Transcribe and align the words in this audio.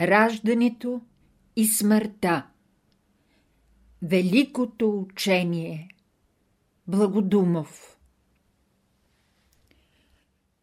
Раждането 0.00 1.00
и 1.56 1.66
смъртта 1.66 2.46
Великото 4.02 4.98
учение 4.98 5.88
Благодумов 6.86 7.98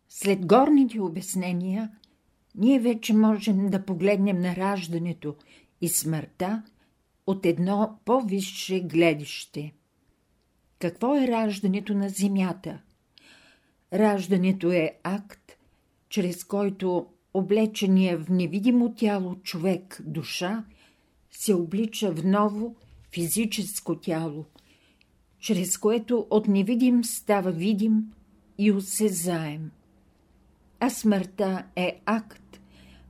След 0.10 0.46
горните 0.46 1.02
обяснения, 1.02 1.92
ние 2.56 2.80
вече 2.80 3.14
можем 3.14 3.70
да 3.70 3.86
погледнем 3.86 4.40
на 4.40 4.56
раждането 4.56 5.36
и 5.82 5.90
смъртта 5.90 6.64
от 7.28 7.46
едно 7.46 8.00
по-висше 8.06 8.80
гледище. 8.80 9.74
Какво 10.80 11.16
е 11.16 11.28
раждането 11.28 11.94
на 11.94 12.10
Земята? 12.10 12.82
Раждането 13.94 14.72
е 14.72 14.98
акт, 15.04 15.58
чрез 16.10 16.44
който 16.44 17.08
облечения 17.34 18.18
в 18.18 18.30
невидимо 18.30 18.94
тяло 18.96 19.36
човек, 19.36 20.02
душа, 20.06 20.64
се 21.32 21.54
облича 21.54 22.12
в 22.12 22.26
ново 22.26 22.76
физическо 23.12 23.96
тяло, 23.96 24.46
чрез 25.40 25.78
което 25.78 26.28
от 26.30 26.48
невидим 26.48 27.04
става 27.04 27.52
видим 27.52 28.04
и 28.58 28.72
осезаем. 28.72 29.72
А 30.80 30.90
смъртта 30.90 31.64
е 31.76 32.02
акт, 32.06 32.60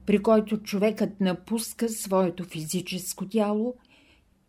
при 0.05 0.23
който 0.23 0.57
човекът 0.57 1.21
напуска 1.21 1.89
своето 1.89 2.43
физическо 2.43 3.27
тяло 3.27 3.75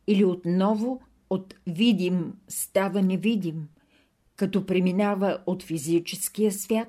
или 0.06 0.24
отново 0.24 1.00
от 1.30 1.54
видим 1.66 2.32
става 2.48 3.02
невидим, 3.02 3.68
като 4.36 4.66
преминава 4.66 5.38
от 5.46 5.62
физическия 5.62 6.52
свят 6.52 6.88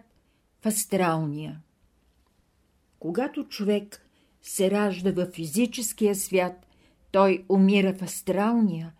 в 0.61 0.65
астралния. 0.65 1.61
Когато 3.03 3.43
човек 3.43 4.05
се 4.41 4.71
ражда 4.71 5.11
в 5.11 5.25
физическия 5.31 6.15
свят, 6.15 6.65
той 7.11 7.45
умира 7.49 7.93
в 7.93 8.01
астралния, 8.01 8.93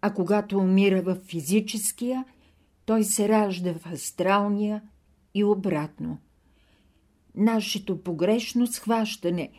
а 0.00 0.14
когато 0.14 0.58
умира 0.58 1.02
в 1.02 1.14
физическия, 1.14 2.24
той 2.86 3.04
се 3.04 3.28
ражда 3.28 3.74
в 3.74 3.86
астралния 3.86 4.82
и 5.34 5.44
обратно. 5.44 6.18
Нашето 7.34 8.02
погрешно 8.02 8.66
схващане 8.66 9.50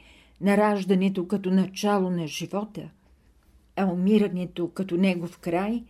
на 0.41 0.57
раждането 0.57 1.27
като 1.27 1.51
начало 1.51 2.09
на 2.09 2.27
живота, 2.27 2.89
а 3.75 3.85
умирането 3.85 4.69
като 4.69 4.97
негов 4.97 5.39
край, 5.39 5.83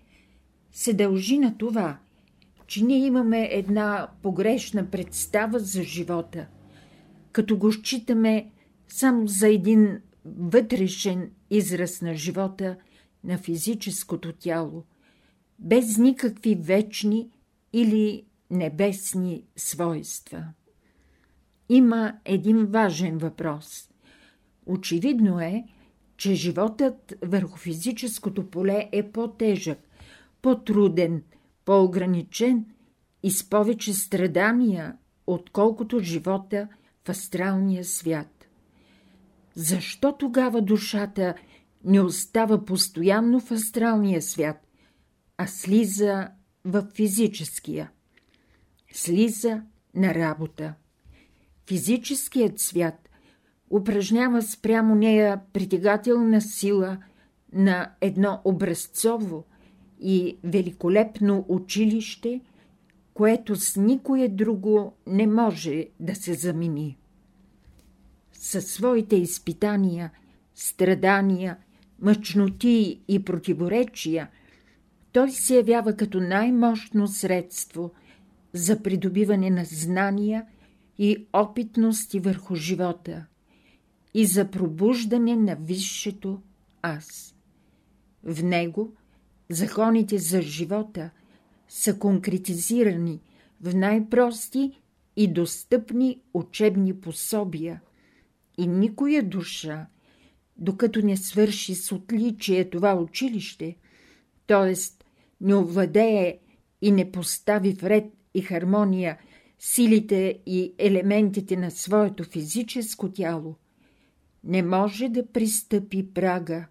се 0.72 0.94
дължи 0.94 1.38
на 1.38 1.58
това, 1.58 1.98
че 2.68 2.84
ние 2.84 3.06
имаме 3.06 3.50
една 3.52 4.08
погрешна 4.22 4.90
представа 4.90 5.59
за 5.59 5.84
живота– 5.84 6.48
като 7.34 7.58
го 7.58 7.72
считаме 7.72 8.52
само 8.88 9.28
за 9.28 9.48
един 9.48 10.02
вътрешен 10.26 11.31
израз 11.50 12.02
на 12.02 12.16
живота 12.16 12.75
на 13.23 13.38
физическото 13.38 14.34
тяло, 14.34 14.84
без 15.59 15.98
никакви 15.98 16.56
вечни 16.56 17.30
или 17.73 18.25
небесни 18.52 19.44
свойства. 19.56 20.45
Има 21.70 22.14
един 22.25 22.66
важен 22.66 23.17
въпрос. 23.17 23.90
Очевидно 24.66 25.40
е, 25.40 25.64
че 26.18 26.36
животът 26.36 27.14
върху 27.25 27.58
физическото 27.58 28.50
поле 28.50 28.90
е 28.92 29.12
по-тежък, 29.12 29.80
по-труден, 30.42 31.23
по-ограничен 31.66 32.66
и 33.23 33.31
с 33.31 33.50
повече 33.50 33.94
страдания, 33.94 34.97
отколкото 35.28 36.00
живота– 36.00 36.68
в 37.06 37.09
астралния 37.09 37.84
свят. 37.84 38.48
Защо 39.56 40.12
тогава 40.12 40.62
душата 40.62 41.36
не 41.84 42.02
остава 42.02 42.66
постоянно 42.66 43.40
в 43.40 43.52
астралния 43.52 44.22
свят, 44.22 44.68
а 45.38 45.48
слиза 45.48 46.30
в 46.66 46.88
физическия? 46.96 47.91
Слиза 48.94 49.64
на 49.96 50.14
работа. 50.14 50.75
Физическият 51.68 52.59
свят 52.59 53.09
упражнява 53.70 54.41
спрямо 54.41 54.96
нея 54.96 55.41
притегателна 55.53 56.41
сила 56.41 56.97
на 57.53 57.96
едно 58.02 58.41
образцово 58.44 59.46
и 60.00 60.38
великолепно 60.44 61.46
училище– 61.47 62.41
което 63.13 63.56
с 63.56 63.75
никое 63.75 64.28
друго 64.28 64.94
не 65.07 65.28
може 65.28 65.88
да 66.00 66.16
се 66.16 66.34
замени. 66.34 66.97
Със 68.34 68.66
своите 68.66 69.16
изпитания, 69.16 70.12
страдания, 70.56 71.57
мъчноти 72.00 73.02
и 73.07 73.25
противоречия, 73.25 74.29
той 75.12 75.31
се 75.31 75.56
явява 75.56 75.96
като 75.96 76.19
най-мощно 76.19 77.07
средство 77.07 77.91
за 78.53 78.84
придобиване 78.84 79.50
на 79.50 79.66
знания 79.66 80.46
и 80.97 81.28
опитности 81.34 82.19
върху 82.19 82.56
живота 82.56 83.25
и 84.13 84.25
за 84.25 84.52
пробуждане 84.52 85.35
на 85.35 85.56
висшето 85.56 86.41
аз. 86.81 87.35
В 88.23 88.44
него 88.44 88.94
законите 89.50 90.18
за 90.18 90.41
живота– 90.41 91.09
са 91.75 92.00
конкретизирани 92.00 93.22
в 93.61 93.75
най-прости 93.75 94.81
и 95.16 95.28
достъпни 95.28 96.22
учебни 96.34 97.01
пособия 97.01 97.81
и 98.57 98.67
никоя 98.67 99.23
душа, 99.23 99.88
докато 100.57 101.06
не 101.06 101.17
свърши 101.17 101.75
с 101.75 101.91
отличие 101.91 102.69
това 102.69 102.95
училище, 102.95 103.75
т.е. 104.47 104.73
не 105.41 105.56
овладее 105.56 106.39
и 106.81 106.91
не 106.91 107.11
постави 107.11 107.75
в 107.75 107.84
ред 107.84 108.05
и 108.34 108.41
хармония 108.41 109.17
силите 109.59 110.40
и 110.45 110.73
елементите 110.78 111.57
на 111.57 111.72
своето 111.72 112.23
физическо 112.23 113.11
тяло, 113.11 113.55
не 114.44 114.63
може 114.63 115.09
да 115.09 115.28
пристъпи 115.28 116.13
прага 116.13 116.67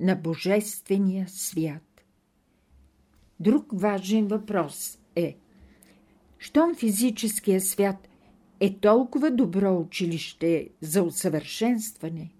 на 0.00 0.16
Божествения 0.16 1.26
свят. 1.28 1.87
Друг 3.40 3.66
важен 3.72 4.26
въпрос 4.26 4.98
е 5.16 5.36
щом 6.38 6.74
физическия 6.74 7.60
свят 7.60 8.08
е 8.60 8.74
толкова 8.74 9.30
добро 9.30 9.76
училище 9.76 10.68
за 10.80 11.02
усъвършенстване, 11.02 12.30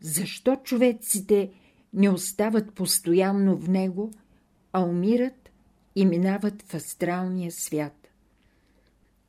защо 0.00 0.56
човеците 0.56 1.50
не 1.94 2.10
остават 2.10 2.74
постоянно 2.74 3.56
в 3.56 3.68
него, 3.68 4.10
а 4.72 4.82
умират 4.82 5.50
и 5.94 6.06
минават 6.06 6.62
в 6.62 6.74
астралния 6.74 7.52
свят? 7.52 8.08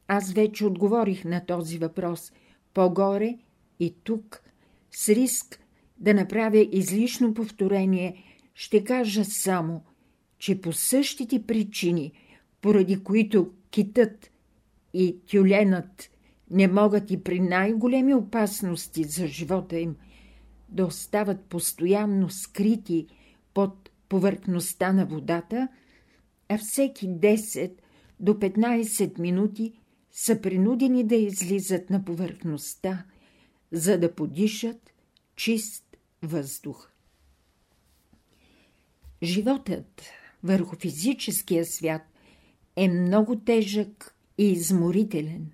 Аз 0.07 0.31
вече 0.31 0.65
отговорих 0.65 1.25
на 1.25 1.45
този 1.45 1.77
въпрос 1.77 2.31
по-горе 2.73 3.37
и 3.79 3.95
тук, 4.03 4.41
с 4.91 5.09
риск 5.09 5.59
да 5.97 6.13
направя 6.13 6.67
излишно 6.71 7.33
повторение, 7.33 8.23
ще 8.53 8.83
кажа 8.83 9.25
само, 9.25 9.81
че 10.39 10.61
по 10.61 10.73
същите 10.73 11.43
причини, 11.43 12.11
поради 12.61 13.03
които 13.03 13.51
китът 13.71 14.31
и 14.93 15.17
тюленът 15.27 16.09
не 16.51 16.67
могат 16.67 17.11
и 17.11 17.23
при 17.23 17.39
най-големи 17.39 18.13
опасности 18.13 19.03
за 19.03 19.27
живота 19.27 19.79
им 19.79 19.95
да 20.69 20.85
остават 20.85 21.45
постоянно 21.45 22.29
скрити 22.29 23.07
под 23.53 23.89
повърхността 24.09 24.93
на 24.93 25.05
водата, 25.05 25.67
а 26.49 26.57
всеки 26.57 27.09
10 27.09 27.71
до 28.19 28.33
15 28.33 29.19
минути 29.19 29.73
са 30.11 30.41
принудени 30.41 31.03
да 31.03 31.15
излизат 31.15 31.89
на 31.89 32.05
повърхността, 32.05 33.05
за 33.71 33.99
да 33.99 34.15
подишат 34.15 34.93
чист 35.35 35.97
въздух. 36.23 36.89
Животът 39.23 40.01
върху 40.43 40.75
физическия 40.75 41.65
свят 41.65 42.01
е 42.75 42.87
много 42.87 43.35
тежък 43.35 44.15
и 44.37 44.51
изморителен. 44.51 45.51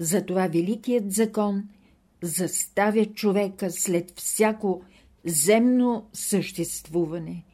Затова 0.00 0.46
Великият 0.46 1.12
закон 1.12 1.68
заставя 2.22 3.06
човека 3.06 3.70
след 3.70 4.20
всяко 4.20 4.82
земно 5.24 6.08
съществуване 6.12 7.44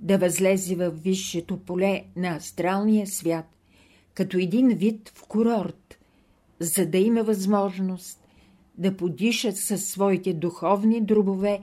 да 0.00 0.18
възлезе 0.18 0.74
във 0.74 1.02
висшето 1.02 1.56
поле 1.56 2.04
на 2.16 2.36
астралния 2.36 3.06
свят, 3.06 3.46
като 4.14 4.38
един 4.38 4.68
вид 4.68 5.12
в 5.14 5.26
курорт, 5.26 5.98
за 6.60 6.86
да 6.86 6.98
има 6.98 7.22
възможност 7.22 8.20
да 8.78 8.96
подишат 8.96 9.56
със 9.56 9.88
своите 9.88 10.32
духовни 10.32 11.00
дробове 11.00 11.60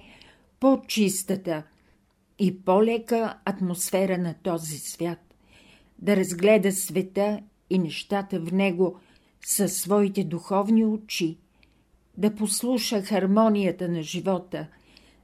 по-чистата, 0.60 1.64
и 2.40 2.60
по-лека 2.60 3.38
атмосфера 3.46 4.18
на 4.18 4.34
този 4.34 4.78
свят, 4.78 5.36
да 6.00 6.16
разгледа 6.16 6.72
света 6.72 7.40
и 7.70 7.80
нещата 7.80 8.40
в 8.40 8.54
него 8.54 9.00
със 9.46 9.78
своите 9.78 10.24
духовни 10.24 10.86
очи 10.86 11.38
да 12.18 12.36
послуша 12.36 13.02
хармонията 13.02 13.90
на 13.90 14.04
живота 14.04 14.68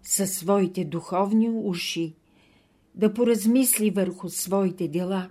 със 0.03 0.33
своите 0.33 0.85
духовни 0.85 1.49
уши, 1.49 2.15
да 2.95 3.13
поразмисли 3.13 3.89
върху 3.89 4.29
своите 4.29 4.87
дела 4.87 5.29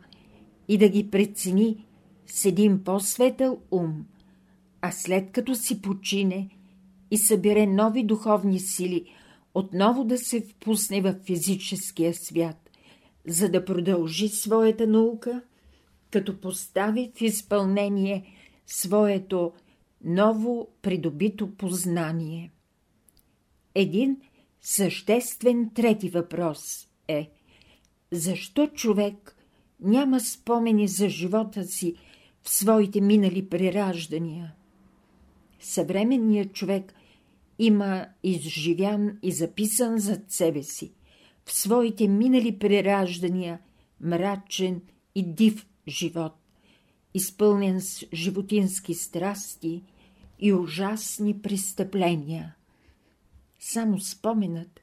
и 0.68 0.78
да 0.78 0.88
ги 0.88 1.10
прецени 1.10 1.86
с 2.26 2.44
един 2.44 2.84
по-светъл 2.84 3.58
ум, 3.70 4.06
а 4.80 4.90
след 4.90 5.30
като 5.30 5.54
си 5.54 5.82
почине 5.82 6.48
и 7.10 7.18
събере 7.18 7.66
нови 7.66 8.04
духовни 8.04 8.60
сили, 8.60 9.04
отново 9.54 10.04
да 10.04 10.18
се 10.18 10.40
впусне 10.40 11.00
в 11.00 11.14
физическия 11.24 12.14
свят, 12.14 12.70
за 13.26 13.48
да 13.48 13.64
продължи 13.64 14.28
своята 14.28 14.86
наука, 14.86 15.42
като 16.10 16.40
постави 16.40 17.12
в 17.16 17.20
изпълнение 17.20 18.34
своето 18.66 19.52
ново 20.04 20.68
придобито 20.82 21.56
познание. 21.56 22.52
Един 23.74 24.16
съществен 24.60 25.70
трети 25.74 26.10
въпрос 26.10 26.88
е 27.08 27.30
защо 28.12 28.66
човек 28.66 29.36
няма 29.80 30.20
спомени 30.20 30.88
за 30.88 31.08
живота 31.08 31.64
си 31.64 31.94
в 32.42 32.50
своите 32.50 33.00
минали 33.00 33.48
прераждания? 33.48 34.54
Съвременният 35.60 36.52
човек 36.52 36.94
има 37.58 38.06
изживян 38.22 39.18
и 39.22 39.32
записан 39.32 39.98
зад 39.98 40.20
себе 40.28 40.62
си 40.62 40.92
в 41.44 41.52
своите 41.52 42.08
минали 42.08 42.58
прераждания 42.58 43.60
мрачен 44.00 44.82
и 45.14 45.32
див 45.32 45.66
живот, 45.88 46.32
изпълнен 47.14 47.80
с 47.80 48.04
животински 48.12 48.94
страсти 48.94 49.82
и 50.38 50.52
ужасни 50.52 51.42
престъпления. 51.42 52.54
Само 53.60 54.00
споменът 54.00 54.80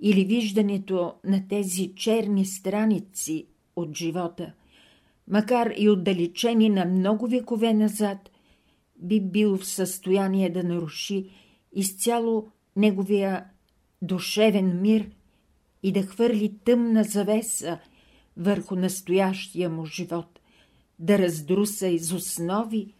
или 0.00 0.24
виждането 0.24 1.14
на 1.24 1.48
тези 1.48 1.92
черни 1.94 2.46
страници 2.46 3.46
от 3.76 3.96
живота, 3.96 4.52
макар 5.28 5.72
и 5.76 5.88
отдалечени 5.88 6.68
на 6.68 6.84
много 6.84 7.26
векове 7.26 7.74
назад, 7.74 8.30
би 8.98 9.20
бил 9.20 9.56
в 9.56 9.66
състояние 9.66 10.50
да 10.50 10.62
наруши 10.62 11.30
изцяло 11.72 12.48
неговия 12.76 13.44
душевен 14.02 14.80
мир 14.80 15.10
и 15.82 15.92
да 15.92 16.02
хвърли 16.02 16.58
тъмна 16.64 17.04
завеса 17.04 17.78
върху 18.36 18.76
настоящия 18.76 19.70
му 19.70 19.84
живот, 19.86 20.40
да 20.98 21.18
раздруса 21.18 21.88
из 21.88 22.12
основи 22.12 22.94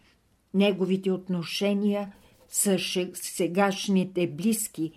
неговите 0.53 1.11
отношения 1.11 2.13
с 2.49 2.79
сегашните 3.13 4.27
близки 4.27 4.91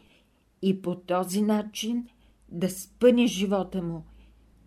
и 0.63 0.83
по 0.83 0.95
този 0.95 1.43
начин 1.43 2.09
да 2.49 2.71
спъне 2.71 3.27
живота 3.27 3.83
му 3.83 4.05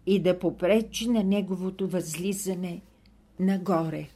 и 0.06 0.22
да 0.22 0.40
попречи 0.40 1.10
на 1.10 1.24
неговото 1.24 1.88
възлизане 1.88 2.82
нагоре. 3.40 4.10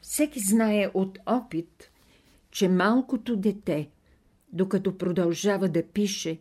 Всеки 0.00 0.40
знае 0.40 0.90
от 0.94 1.18
опит, 1.26 1.91
че 2.52 2.68
малкото 2.68 3.36
дете, 3.36 3.90
докато 4.52 4.98
продължава 4.98 5.68
да 5.68 5.82
пише 5.82 6.38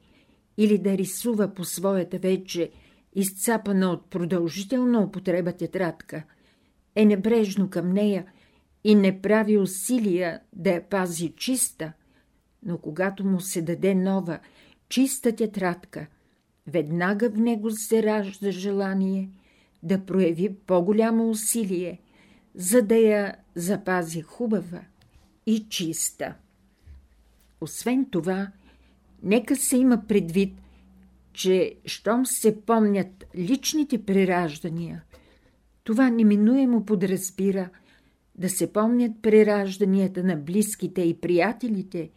или 0.57 0.77
да 0.77 0.97
рисува 0.97 1.53
по 1.53 1.63
своята 1.65 2.19
вече 2.19 2.71
изцапана 3.13 3.91
от 3.91 4.09
продължителна 4.09 5.01
употреба 5.01 5.51
тетрадка, 5.51 6.23
е 6.95 7.05
небрежно 7.05 7.69
към 7.69 7.93
нея 7.93 8.25
и 8.83 8.95
не 8.95 9.21
прави 9.21 9.57
усилия 9.57 10.39
да 10.53 10.69
я 10.69 10.89
пази 10.89 11.33
чиста, 11.37 11.93
но 12.63 12.77
когато 12.77 13.25
му 13.25 13.39
се 13.39 13.61
даде 13.61 13.95
нова, 13.95 14.39
чиста 14.89 15.35
тетрадка, 15.35 16.07
веднага 16.67 17.29
в 17.29 17.37
него 17.37 17.71
се 17.71 18.03
ражда 18.03 18.51
желание 18.51 19.29
да 19.83 20.05
прояви 20.05 20.55
по-голямо 20.55 21.29
усилие, 21.29 21.99
за 22.55 22.81
да 22.81 22.95
я 22.95 23.35
запази 23.55 24.21
хубава 24.21 24.81
и 25.51 25.69
чиста. 25.69 26.35
Освен 27.61 28.05
това, 28.11 28.51
нека 29.23 29.55
се 29.55 29.77
има 29.77 30.07
предвид, 30.07 30.53
че 31.33 31.75
щом 31.85 32.25
се 32.25 32.61
помнят 32.61 33.25
личните 33.35 34.05
прераждания, 34.05 35.03
това 35.83 36.09
неминуемо 36.09 36.85
подразбира 36.85 37.69
да 38.35 38.49
се 38.49 38.73
помнят 38.73 39.11
преражданията 39.21 40.23
на 40.23 40.35
близките 40.35 41.01
и 41.01 41.21
приятелите, 41.21 42.09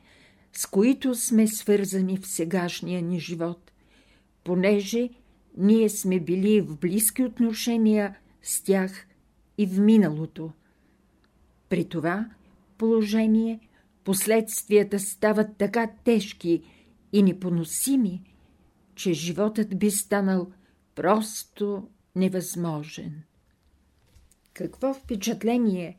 с 0.52 0.66
които 0.66 1.14
сме 1.14 1.46
свързани 1.46 2.16
в 2.16 2.26
сегашния 2.26 3.02
ни 3.02 3.20
живот, 3.20 3.72
понеже 4.44 5.08
ние 5.56 5.88
сме 5.88 6.20
били 6.20 6.60
в 6.60 6.76
близки 6.78 7.24
отношения 7.24 8.16
с 8.42 8.62
тях 8.62 9.06
и 9.58 9.66
в 9.66 9.80
миналото. 9.80 10.52
При 11.68 11.84
това 11.84 12.26
положение 12.84 13.60
последствията 14.04 14.98
стават 14.98 15.56
така 15.58 15.90
тежки 16.04 16.62
и 17.12 17.22
непоносими, 17.22 18.22
че 18.94 19.12
животът 19.12 19.78
би 19.78 19.90
станал 19.90 20.50
просто 20.94 21.88
невъзможен. 22.16 23.22
Какво 24.54 24.94
впечатление 24.94 25.96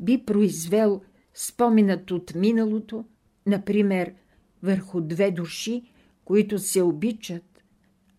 би 0.00 0.24
произвел 0.26 1.00
споменът 1.34 2.10
от 2.10 2.34
миналото, 2.34 3.04
например, 3.46 4.14
върху 4.62 5.00
две 5.00 5.30
души, 5.30 5.82
които 6.24 6.58
се 6.58 6.82
обичат, 6.82 7.64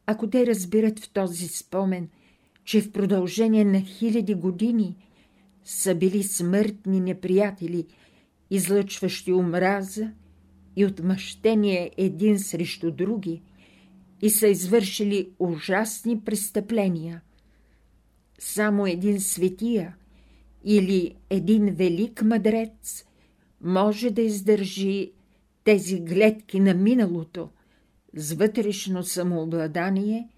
ако 0.06 0.30
те 0.30 0.46
разбират 0.46 1.00
в 1.00 1.10
този 1.10 1.48
спомен, 1.48 2.10
че 2.64 2.82
в 2.82 2.92
продължение 2.92 3.66
на 3.66 3.82
хиляди 3.82 4.34
години 4.34 4.98
са 5.64 5.96
били 5.96 6.24
смъртни 6.24 7.00
неприятели, 7.00 7.88
излъчващи 8.52 9.34
омраза 9.34 10.12
и 10.76 10.86
отмъщение 10.86 11.92
един 11.98 12.40
срещу 12.40 12.92
други, 12.92 13.42
и 14.22 14.30
са 14.30 14.48
извършили 14.48 15.30
ужасни 15.40 16.22
престъпления. 16.22 17.22
Само 18.40 18.88
един 18.88 19.22
светия 19.22 19.96
или 20.64 21.16
един 21.30 21.66
велик 21.66 22.22
мъдрец 22.24 23.06
може 23.62 24.10
да 24.10 24.22
издържи 24.22 25.12
тези 25.64 26.00
гледки 26.00 26.60
на 26.60 26.74
миналото 26.74 27.50
с 28.14 28.34
вътрешно 28.34 29.04
самообладание 29.04 30.30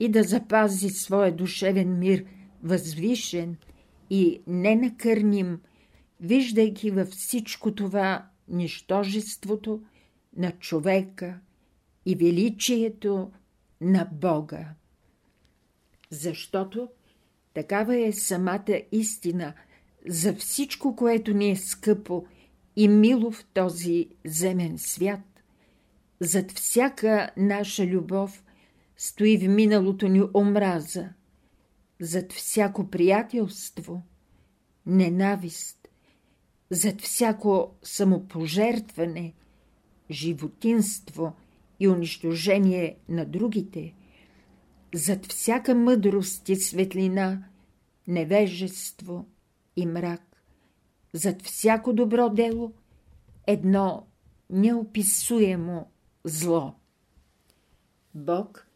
и 0.00 0.08
да 0.08 0.22
запази 0.22 0.90
своя 0.90 1.36
душевен 1.36 1.98
мир 1.98 2.24
възвишен 2.62 3.56
и 4.10 4.40
ненакърним, 4.46 5.60
виждайки 6.24 6.90
във 6.90 7.08
всичко 7.08 7.74
това 7.74 8.26
нищожеството 8.48 9.82
на 10.36 10.52
човека– 10.52 11.40
и 12.06 12.14
величието 12.14 13.32
на 13.80 14.08
Бога. 14.12 14.74
Защото 16.10 16.88
такава 17.54 18.06
е 18.06 18.12
самата 18.12 18.80
истина 18.92 19.54
за 20.08 20.34
всичко, 20.34 20.96
което 20.96 21.34
ни 21.34 21.50
е 21.50 21.56
скъпо 21.56 22.26
и 22.76 22.88
мило 22.88 23.30
в 23.30 23.44
този 23.54 24.08
земен 24.24 24.78
свят. 24.78 25.20
Зад 26.20 26.52
всяка 26.52 27.30
наша 27.36 27.86
любов 27.86 28.44
стои 28.96 29.38
в 29.38 29.48
миналото 29.48 30.08
ни 30.08 30.22
омраза, 30.34 31.08
зад 32.00 32.32
всяко 32.32 32.90
приятелство– 32.90 34.02
ненавист, 34.86 35.83
зад 36.74 37.00
всяко 37.00 37.74
самопожертване– 37.82 39.32
животинство– 40.10 41.32
и 41.80 41.88
унищожение 41.88 42.96
на 43.08 43.24
другите, 43.24 43.94
зад 44.94 45.26
всяка 45.26 45.74
мъдрост 45.74 46.48
и 46.48 46.56
светлина, 46.56 47.44
невежество 48.08 49.26
и 49.76 49.86
мрак, 49.86 50.42
зад 51.12 51.42
всяко 51.42 51.92
добро 51.92 52.28
дело, 52.28 52.72
едно 53.46 54.06
неописуемо 54.50 55.90
зло. 56.24 56.74
Бог, 58.14 58.66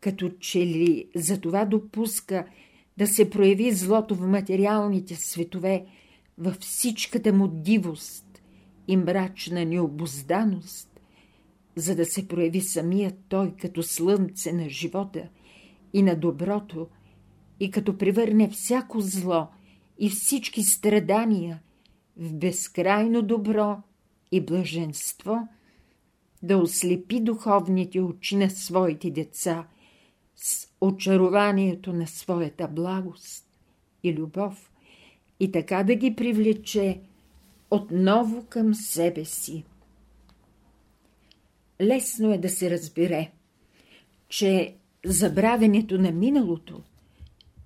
като 0.00 0.28
че 0.28 0.58
ли 0.58 1.10
за 1.16 1.40
това 1.40 1.64
допуска 1.64 2.46
да 2.96 3.06
се 3.06 3.30
прояви 3.30 3.72
злото 3.72 4.14
в 4.14 4.26
материалните 4.26 5.16
светове, 5.16 5.86
във 6.38 6.56
всичката 6.56 7.32
му 7.32 7.48
дивост 7.48 8.42
и 8.88 8.96
мрачна 8.96 9.64
необозданост, 9.64 11.00
за 11.76 11.96
да 11.96 12.04
се 12.04 12.28
прояви 12.28 12.60
самият 12.60 13.14
той 13.28 13.54
като 13.56 13.82
слънце 13.82 14.52
на 14.52 14.68
живота 14.68 15.28
и 15.92 16.02
на 16.02 16.16
доброто, 16.16 16.88
и 17.60 17.70
като 17.70 17.98
превърне 17.98 18.48
всяко 18.48 19.00
зло 19.00 19.48
и 19.98 20.10
всички 20.10 20.62
страдания 20.62 21.60
в 22.16 22.34
безкрайно 22.34 23.22
добро 23.22 23.82
и 24.32 24.40
блаженство, 24.40 25.48
да 26.42 26.58
ослепи 26.58 27.20
духовните 27.20 28.00
очи 28.00 28.36
на 28.36 28.50
своите 28.50 29.10
деца 29.10 29.66
с 30.36 30.68
очарованието 30.80 31.92
на 31.92 32.06
своята 32.06 32.68
благост 32.68 33.46
и 34.02 34.14
любов 34.14 34.69
и 35.40 35.52
така 35.52 35.82
да 35.82 35.94
ги 35.94 36.16
привлече 36.16 37.00
отново 37.70 38.44
към 38.48 38.74
себе 38.74 39.24
си. 39.24 39.64
Лесно 41.80 42.32
е 42.32 42.38
да 42.38 42.48
се 42.48 42.70
разбере, 42.70 43.30
че 44.28 44.74
забравянето 45.06 45.98
на 45.98 46.12
миналото 46.12 46.82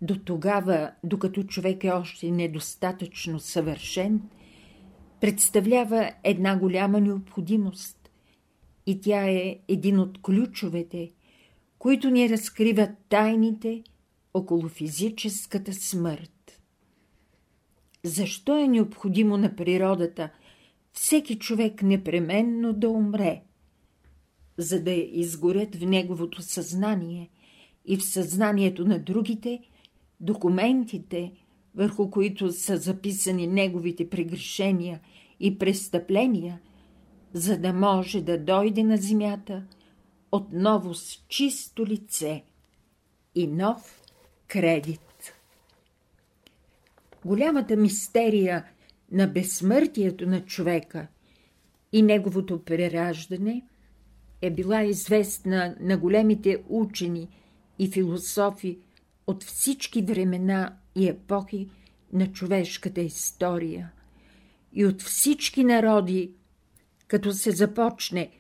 до 0.03 0.19
тогава, 0.19 0.91
докато 1.05 1.43
човек 1.43 1.85
е 1.85 1.91
още 1.91 2.31
недостатъчно 2.31 3.41
съвършен, 3.41 4.23
представлява 5.21 6.11
една 6.25 6.59
голяма 6.59 7.01
необходимост 7.01 8.11
и 8.87 9.01
тя 9.01 9.29
е 9.31 9.59
един 9.69 9.99
от 9.99 10.23
ключовете, 10.23 11.11
които 11.79 12.11
ни 12.11 12.29
разкриват 12.29 12.91
тайните 13.09 13.83
около 14.35 14.69
физическата 14.69 15.73
смърт. 15.73 16.34
Защо 18.05 18.59
е 18.59 18.69
необходимо 18.69 19.37
на 19.37 19.57
природата 19.57 20.31
всеки 20.93 21.39
човек 21.39 21.83
непременно 21.83 22.73
да 22.73 22.89
умре? 22.89 23.43
За 24.59 24.83
да 24.83 24.93
изгорят 24.93 25.75
в 25.75 25.87
неговото 25.87 26.43
съзнание 26.43 27.31
и 27.87 27.97
в 27.97 28.05
съзнанието 28.05 28.85
на 28.85 28.99
другите– 28.99 29.61
документите, 30.21 31.33
върху 31.75 32.11
които 32.11 32.53
са 32.53 32.77
записани 32.77 33.47
неговите 33.47 34.11
прегрешения 34.11 35.01
и 35.41 35.59
престъпления, 35.59 36.61
за 37.33 37.59
да 37.59 37.73
може 37.73 38.21
да 38.21 38.39
дойде 38.39 38.83
на 38.83 38.97
земята 38.97 39.65
отново 40.33 40.95
с 40.95 41.25
чисто 41.29 41.87
лице 41.87 42.45
и 43.35 43.47
нов 43.47 44.03
кредит. 44.47 45.04
Голямата 47.25 47.77
мистерия 47.77 48.65
на 49.13 49.27
безсмъртието 49.27 50.27
на 50.27 50.45
човека 50.45 51.07
и 51.93 52.03
неговото 52.03 52.65
прераждане 52.65 53.63
е 54.43 54.51
била 54.51 54.83
известна 54.83 55.77
на 55.81 55.99
големите 55.99 56.63
учени 56.69 57.29
и 57.79 57.91
философи 57.91 58.79
от 59.27 59.45
всички 59.45 60.03
времена 60.03 60.77
и 60.97 61.09
епохи 61.09 61.69
на 62.13 62.33
човешката 62.33 63.01
история 63.01 63.93
и 64.73 64.87
от 64.87 65.03
всички 65.03 65.65
народи, 65.65 66.31
като 67.09 67.33
се 67.33 67.51
започне 67.51 68.31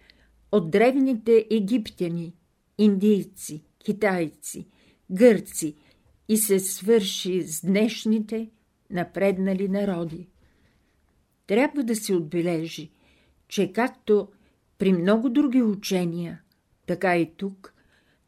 от 0.52 0.70
древните 0.70 1.46
египтяни, 1.50 2.34
индийци, 2.78 3.62
китайци, 3.78 4.66
гърци 5.10 5.74
и 6.28 6.36
се 6.36 6.60
свърши 6.60 7.42
с 7.42 7.66
днешните 7.66 8.50
напреднали 8.90 9.68
народи. 9.68 10.28
Трябва 11.46 11.82
да 11.82 11.96
се 11.96 12.14
отбележи, 12.14 12.90
че 13.48 13.72
както 13.72 14.28
при 14.78 14.92
много 14.92 15.28
други 15.28 15.62
учения, 15.62 16.42
така 16.86 17.16
и 17.16 17.32
тук 17.36 17.74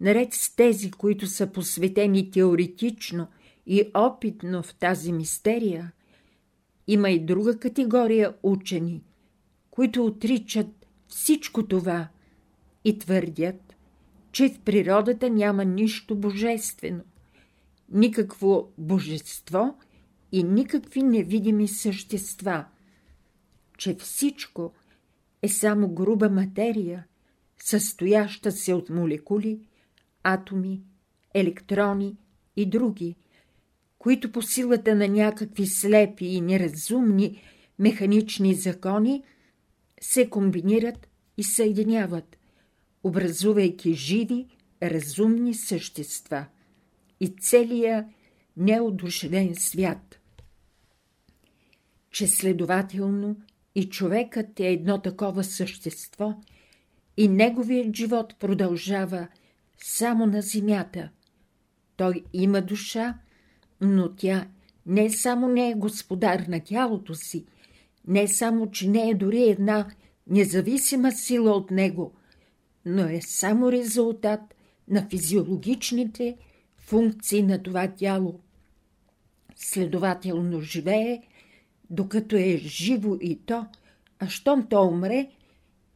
наред 0.01 0.33
с 0.33 0.57
тези, 0.57 0.91
които 0.91 1.27
са 1.27 1.47
посветени 1.47 2.31
теоретично 2.31 3.27
и 3.67 3.91
опитно 3.95 4.63
в 4.63 4.75
тази 4.75 5.13
мистерия, 5.13 5.93
има 6.87 7.11
и 7.11 7.25
друга 7.25 7.59
категория 7.59 8.35
учени, 8.43 9.03
които 9.71 10.05
отричат 10.05 10.87
всичко 11.09 11.67
това 11.67 12.09
и 12.85 12.99
твърдят, 12.99 13.77
че 14.33 14.49
в 14.49 14.61
природата 14.61 15.31
няма 15.31 15.65
нищо 15.65 16.17
божествено, 16.17 17.03
никакво 17.93 18.69
божество 18.79 19.75
и 20.33 20.43
никакви 20.43 21.03
невидими 21.03 21.69
същества, 21.69 22.65
че 23.79 23.95
всичко 23.95 24.73
е 25.43 25.49
само 25.49 25.89
груба 25.89 26.29
материя, 26.31 27.07
състояща 27.59 28.53
се 28.53 28.75
от 28.75 28.91
молекули– 28.91 29.61
атоми, 30.23 30.83
електрони 31.35 32.17
и 32.57 32.67
други, 32.67 33.17
които 33.99 34.33
по 34.33 34.43
силата 34.43 34.95
на 34.95 35.09
някакви 35.09 35.67
слепи 35.67 36.27
и 36.27 36.41
неразумни 36.41 37.43
механични 37.79 38.55
закони 38.55 39.23
се 40.01 40.31
комбинират 40.31 41.09
и 41.37 41.45
съединяват, 41.45 42.37
образувайки 43.05 43.95
живи, 43.95 44.47
разумни 44.83 45.55
същества. 45.55 46.47
И 47.21 47.35
целия 47.41 48.09
неодушевен 48.57 49.55
свят. 49.55 50.21
Че 52.11 52.27
следователно 52.27 53.37
и 53.75 53.89
човекът 53.89 54.61
е 54.61 54.67
едно 54.67 55.03
такова 55.03 55.45
същество 55.45 56.35
и 57.17 57.29
неговият 57.29 57.97
живот 57.97 58.35
продължава– 58.39 59.29
само 59.79 60.27
на 60.27 60.43
земята. 60.43 61.09
Той 61.97 62.25
има 62.33 62.63
душа, 62.63 63.19
но 63.81 64.15
тя 64.15 64.47
не 64.87 65.11
само 65.11 65.49
не 65.49 65.71
е 65.71 65.75
господар 65.75 66.41
на 66.49 66.61
тялото 66.61 67.15
си, 67.15 67.45
не 68.07 68.29
само, 68.29 68.71
че 68.71 68.89
не 68.89 69.11
е 69.11 69.15
дори 69.15 69.43
една 69.43 69.89
независима 70.27 71.13
сила 71.13 71.51
от 71.51 71.71
него, 71.71 72.15
но 72.85 73.03
е 73.03 73.21
само 73.21 73.73
резултат 73.73 74.41
на 74.89 75.09
физиологичните 75.11 76.37
функции 76.77 77.43
на 77.43 77.63
това 77.63 77.89
тяло. 77.89 78.41
Следователно 79.57 80.61
живее, 80.61 81.23
докато 81.91 82.37
е 82.37 82.57
живо 82.57 83.17
и 83.21 83.39
то, 83.47 83.67
а 84.19 84.29
щом 84.29 84.69
то 84.69 84.83
умре, 84.83 85.31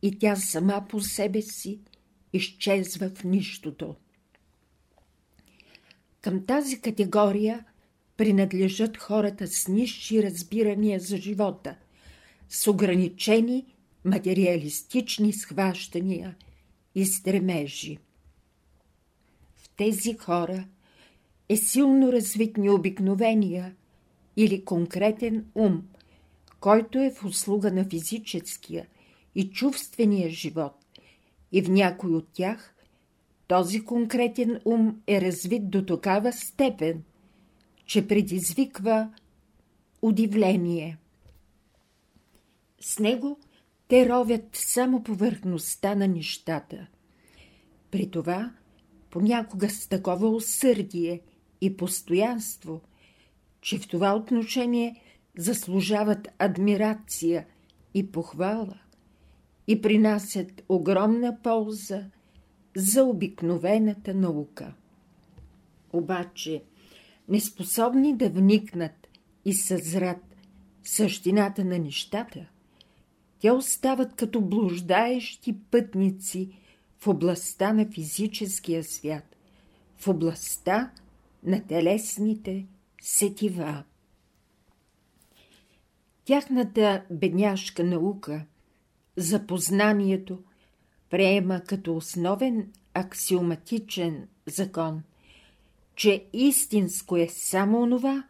и 0.02 0.18
тя 0.18 0.36
сама 0.36 0.86
по 0.88 1.00
себе 1.00 1.42
си 1.42 1.80
изчезва 2.32 3.10
в 3.10 3.24
нищото. 3.24 3.96
Към 6.20 6.46
тази 6.46 6.80
категория 6.80 7.64
принадлежат 8.16 8.96
хората 8.96 9.46
с 9.46 9.68
нищи 9.68 10.22
разбирания 10.22 11.00
за 11.00 11.16
живота, 11.16 11.76
с 12.48 12.66
ограничени 12.66 13.66
материалистични 14.04 15.32
схващания 15.32 16.36
и 16.94 17.06
стремежи. 17.06 17.98
В 19.56 19.68
тези 19.76 20.14
хора 20.14 20.68
е 21.50 21.56
силно 21.56 22.12
развит 22.12 22.56
необикновения 22.56 23.74
или 24.36 24.64
конкретен 24.64 25.44
ум, 25.54 25.82
който 26.60 26.98
е 26.98 27.10
в 27.10 27.24
услуга 27.24 27.72
на 27.72 27.84
физическия 27.84 28.86
и 29.34 29.50
чувствения 29.50 30.30
живот 30.30 30.74
и 31.52 31.62
в 31.62 31.70
някой 31.70 32.10
от 32.10 32.28
тях 32.32 32.74
този 33.46 33.84
конкретен 33.84 34.60
ум 34.64 35.00
е 35.06 35.20
развит 35.20 35.70
до 35.70 35.86
такава 35.86 36.32
степен, 36.32 37.02
че 37.86 38.06
предизвиква 38.06 39.10
удивление. 40.02 40.98
С 42.80 42.98
него 42.98 43.38
те 43.88 44.08
ровят 44.08 44.48
само 44.52 45.02
повърхността 45.02 45.94
на 45.94 46.08
нещата. 46.08 46.86
При 47.90 48.10
това 48.10 48.52
понякога 49.10 49.70
с 49.70 49.88
такова 49.88 50.28
усърдие 50.28 51.20
и 51.60 51.76
постоянство, 51.76 52.80
че 53.60 53.78
в 53.78 53.88
това 53.88 54.14
отношение 54.14 55.02
заслужават 55.38 56.28
адмирация 56.38 57.46
и 57.94 58.12
похвала 58.12 58.78
и 59.66 59.80
принасят 59.80 60.62
огромна 60.68 61.38
полза 61.42 62.04
за 62.76 63.04
обикновената 63.04 64.14
наука. 64.14 64.74
Обаче, 65.92 66.62
неспособни 67.28 68.16
да 68.16 68.30
вникнат 68.30 69.08
и 69.44 69.54
съзрат 69.54 70.36
същината 70.82 71.64
на 71.64 71.78
нещата, 71.78 72.46
те 73.40 73.50
остават 73.50 74.14
като 74.14 74.40
блуждаещи 74.40 75.56
пътници 75.70 76.50
в 76.98 77.08
областта 77.08 77.72
на 77.72 77.86
физическия 77.86 78.84
свят, 78.84 79.36
в 79.96 80.08
областта 80.08 80.90
на 81.42 81.66
телесните 81.66 82.66
сетива. 83.02 83.84
Тяхната 86.24 87.02
бедняшка 87.10 87.84
наука 87.84 88.46
за 89.16 89.46
познанието 89.46 90.38
приема 91.10 91.60
като 91.60 91.96
основен 91.96 92.72
аксиоматичен 92.94 94.28
закон, 94.46 95.02
че 95.96 96.24
истинско 96.32 97.16
е 97.16 97.28
само 97.28 97.82
онова, 97.82 98.24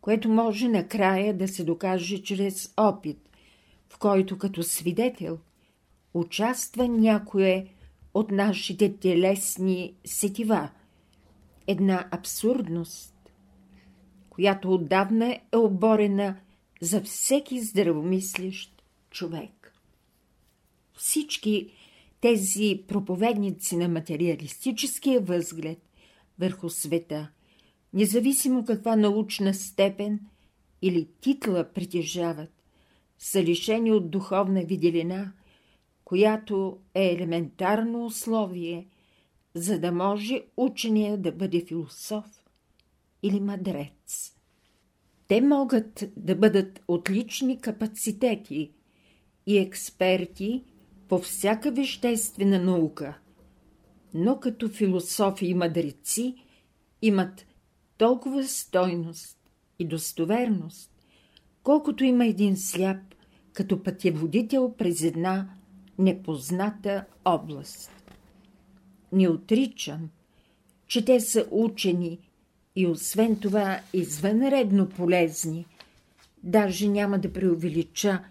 което 0.00 0.28
може 0.28 0.68
накрая 0.68 1.36
да 1.36 1.48
се 1.48 1.64
докаже 1.64 2.22
чрез 2.22 2.72
опит, 2.76 3.18
в 3.88 3.98
който 3.98 4.38
като 4.38 4.62
свидетел 4.62 5.38
участва 6.14 6.88
някое 6.88 7.66
от 8.14 8.30
нашите 8.30 8.96
телесни 8.96 9.94
сетива, 10.04 10.70
една 11.66 12.08
абсурдност, 12.10 13.14
която 14.30 14.74
отдавна 14.74 15.38
е 15.52 15.56
оборена 15.56 16.36
за 16.80 17.02
всеки 17.02 17.60
здравомислещ 17.60 18.82
човек. 19.10 19.72
Всички 20.94 21.70
тези 22.20 22.84
проповедници 22.88 23.76
на 23.76 23.88
материалистическия 23.88 25.20
възглед 25.20 25.78
върху 26.38 26.70
света, 26.70 27.28
независимо 27.92 28.64
каква 28.64 28.96
научна 28.96 29.54
степен 29.54 30.20
или 30.82 31.08
титла 31.20 31.64
притежават, 31.74 32.52
са 33.18 33.42
лишени 33.42 33.92
от 33.92 34.10
духовна 34.10 34.62
виделина, 34.62 35.32
която 36.04 36.78
е 36.94 37.12
елементарно 37.12 38.04
условие, 38.04 38.86
за 39.56 39.78
да 39.78 39.92
може 39.92 40.42
учения 40.56 41.18
да 41.18 41.32
бъде 41.32 41.64
философ 41.68 42.24
или 43.22 43.40
мадрец. 43.40 44.32
Те 45.28 45.40
могат 45.40 46.04
да 46.16 46.36
бъдат 46.36 46.82
отлични 46.88 47.60
капацитети 47.60 48.72
и 49.46 49.58
експерти 49.58 50.64
по 51.08 51.18
всяка 51.18 51.70
веществена 51.70 52.58
наука, 52.58 53.18
но 54.14 54.40
като 54.40 54.68
философи 54.68 55.46
и 55.46 55.54
мъдреци 55.54 56.34
имат 57.02 57.46
толкова 57.98 58.44
стойност 58.44 59.38
и 59.78 59.84
достоверност, 59.84 60.90
колкото 61.62 62.04
има 62.04 62.26
един 62.26 62.56
сляп 62.56 63.14
като 63.52 63.82
пътеводител 63.82 64.74
през 64.78 65.02
една 65.02 65.48
непозната 65.98 67.04
област. 67.24 67.95
Не 69.12 69.28
отричам, 69.28 70.10
че 70.86 71.04
те 71.04 71.20
са 71.20 71.46
учени 71.50 72.18
и 72.76 72.86
освен 72.86 73.36
това 73.40 73.80
извънредно 73.92 74.88
полезни. 74.88 75.66
Даже 76.42 76.88
няма 76.88 77.18
да 77.18 77.32
преувелича, 77.32 78.24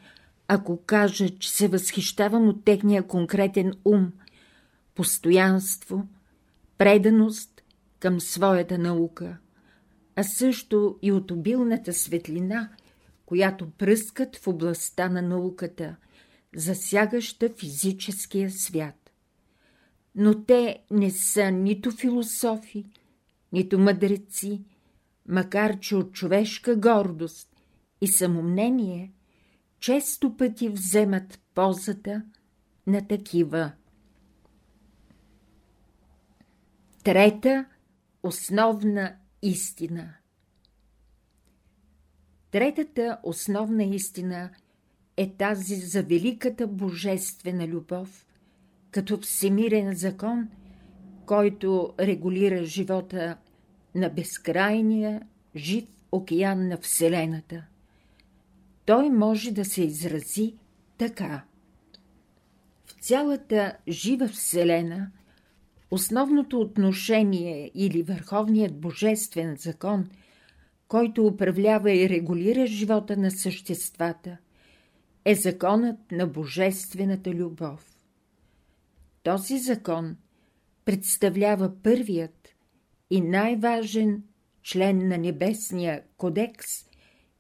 ако 0.48 0.78
кажа, 0.86 1.30
че 1.40 1.52
се 1.52 1.68
възхищавам 1.68 2.50
от 2.50 2.66
техния 2.66 3.04
конкретен 3.04 3.74
ум, 3.86 4.12
постоянство, 4.96 6.08
преданост 6.78 7.64
към 8.00 8.22
своята 8.22 8.78
наука, 8.78 9.38
а 10.16 10.24
също 10.24 11.00
и 11.02 11.12
от 11.12 11.32
обилната 11.32 11.94
светлина, 11.94 12.70
която 13.26 13.70
пръскат 13.70 14.36
в 14.36 14.48
областта 14.48 15.10
на 15.10 15.22
науката, 15.22 15.96
засягаща 16.56 17.50
физическия 17.50 18.52
свят. 18.52 19.05
Но 20.16 20.46
те 20.46 20.84
не 20.92 21.12
са 21.12 21.52
нито 21.52 21.92
философи, 21.92 22.86
нито 23.52 23.80
мъдреци, 23.80 24.64
макар 25.28 25.80
че 25.80 25.96
от 25.96 26.14
човешка 26.14 26.76
гордост 26.76 27.50
и 28.02 28.08
самомнение 28.08 29.14
често 29.80 30.38
пъти 30.38 30.70
вземат 30.70 31.40
ползата 31.56 32.24
на 32.88 33.08
такива. 33.08 33.72
Трета 37.04 37.66
основна 38.24 39.16
истина 39.42 40.16
Третата 42.56 43.20
основна 43.24 43.84
истина 43.84 44.50
е 45.18 45.34
тази 45.38 45.76
за 45.76 46.04
великата 46.04 46.68
божествена 46.68 47.68
любов, 47.68 48.25
като 48.96 49.18
всемирен 49.18 49.96
закон, 49.96 50.48
който 51.26 51.94
регулира 52.00 52.66
живота 52.66 53.38
на 53.96 54.10
безкрайния 54.10 55.22
жив 55.56 55.84
океан 56.12 56.68
на 56.68 56.78
Вселената. 56.78 57.66
Той 58.86 59.10
може 59.10 59.52
да 59.52 59.66
се 59.66 59.84
изрази 59.84 60.54
така. 60.98 61.44
В 62.86 62.92
цялата 63.02 63.78
жива 63.88 64.28
Вселена 64.28 65.12
основното 65.92 66.60
отношение 66.60 67.72
или 67.76 68.04
върховният 68.04 68.80
божествен 68.80 69.56
закон, 69.60 70.10
който 70.88 71.26
управлява 71.26 71.92
и 71.94 72.10
регулира 72.10 72.68
живота 72.68 73.18
на 73.18 73.32
съществата, 73.32 74.38
е 75.26 75.36
законът 75.36 76.12
на 76.12 76.28
божествената 76.28 77.30
любов. 77.30 77.95
Този 79.26 79.60
закон 79.60 80.18
представлява 80.86 81.82
първият 81.84 82.50
и 83.10 83.22
най-важен 83.22 84.24
член 84.64 85.08
на 85.08 85.18
Небесния 85.18 86.04
кодекс 86.18 86.68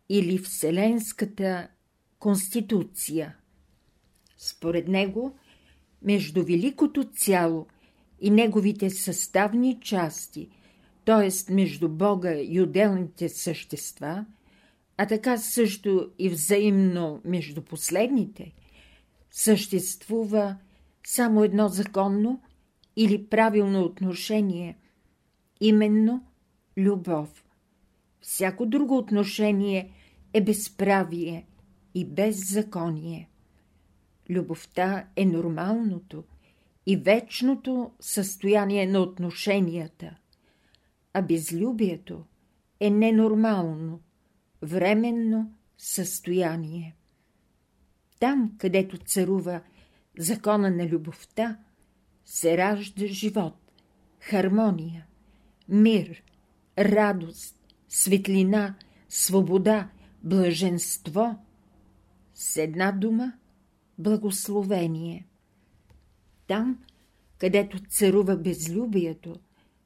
или 0.10 0.38
Вселенската 0.38 1.68
конституция. 2.20 3.36
Според 4.38 4.88
него, 4.88 5.36
между 6.02 6.44
великото 6.46 7.04
цяло 7.04 7.68
и 8.22 8.30
неговите 8.30 8.90
съставни 8.90 9.80
части, 9.82 10.50
т.е. 11.06 11.54
между 11.54 11.90
Бога 11.90 12.36
и 12.42 12.62
отделните 12.62 13.30
същества, 13.30 14.26
а 14.98 15.08
така 15.08 15.38
също 15.38 16.12
и 16.20 16.30
взаимно 16.30 17.22
между 17.26 17.62
последните, 17.62 18.54
съществува 19.32 20.58
само 21.06 21.44
едно 21.44 21.68
законно 21.68 22.42
или 22.96 23.28
правилно 23.28 23.82
отношение, 23.82 24.78
именно 25.62 26.26
любов. 26.78 27.46
Всяко 28.22 28.66
друго 28.66 28.98
отношение 28.98 29.92
е 30.34 30.42
безправие 30.42 31.48
и 31.96 32.06
беззаконие. 32.06 33.30
Любовта 34.30 35.08
е 35.16 35.26
нормалното 35.26 36.24
и 36.86 36.98
вечното 36.98 37.92
състояние 38.00 38.88
на 38.88 39.00
отношенията, 39.00 40.16
а 41.14 41.22
безлюбието 41.22 42.26
е 42.80 42.90
ненормално, 42.90 44.00
временно 44.62 45.52
състояние. 45.78 46.96
Там, 48.20 48.56
където 48.58 48.98
царува 48.98 49.62
закона 50.20 50.72
на 50.72 50.88
любовта, 50.88 51.58
се 52.26 52.58
ражда 52.58 53.08
живот, 53.08 53.72
хармония, 54.20 55.06
мир, 55.70 56.24
радост, 56.80 57.56
светлина, 57.90 58.76
свобода, 59.10 59.90
блаженство, 60.24 61.40
с 62.34 62.58
една 62.58 62.92
дума– 62.92 63.34
благословение. 64.00 65.28
Там, 66.48 66.80
където 67.38 67.80
царува 67.80 68.38
безлюбието, 68.38 69.36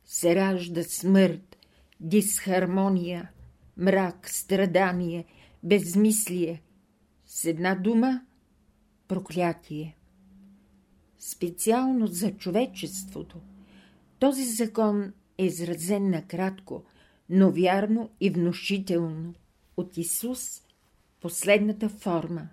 се 0.05 0.35
ражда 0.35 0.83
смърт, 0.83 1.57
дисхармония, 1.99 3.31
мрак, 3.77 4.29
страдание, 4.29 5.25
безмислие, 5.63 6.61
с 7.25 7.45
една 7.45 7.75
дума– 7.75 8.21
проклятие. 9.07 9.95
Специално 11.19 12.07
за 12.07 12.31
човечеството 12.31 13.41
този 14.19 14.45
закон 14.45 15.13
е 15.37 15.45
изразен 15.45 16.09
накратко, 16.09 16.83
но 17.29 17.51
вярно 17.51 18.09
и 18.19 18.29
внушително 18.29 19.33
от 19.77 19.97
Исус 19.97 20.61
последната 21.19 21.89
форма. 21.89 22.49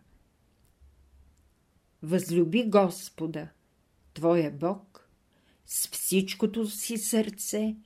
Възлюби 2.03 2.65
Господа, 2.65 3.49
Твоя 4.15 4.51
Бог, 4.51 5.11
с 5.67 5.89
всичкото 5.89 6.71
си 6.71 6.99
сърце, 6.99 7.77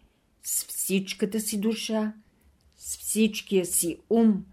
с 0.42 0.64
всичката 0.64 1.40
си 1.40 1.60
душа, 1.60 2.14
с 2.76 2.96
всичкия 2.96 3.66
си 3.66 3.98
ум, 4.10 4.44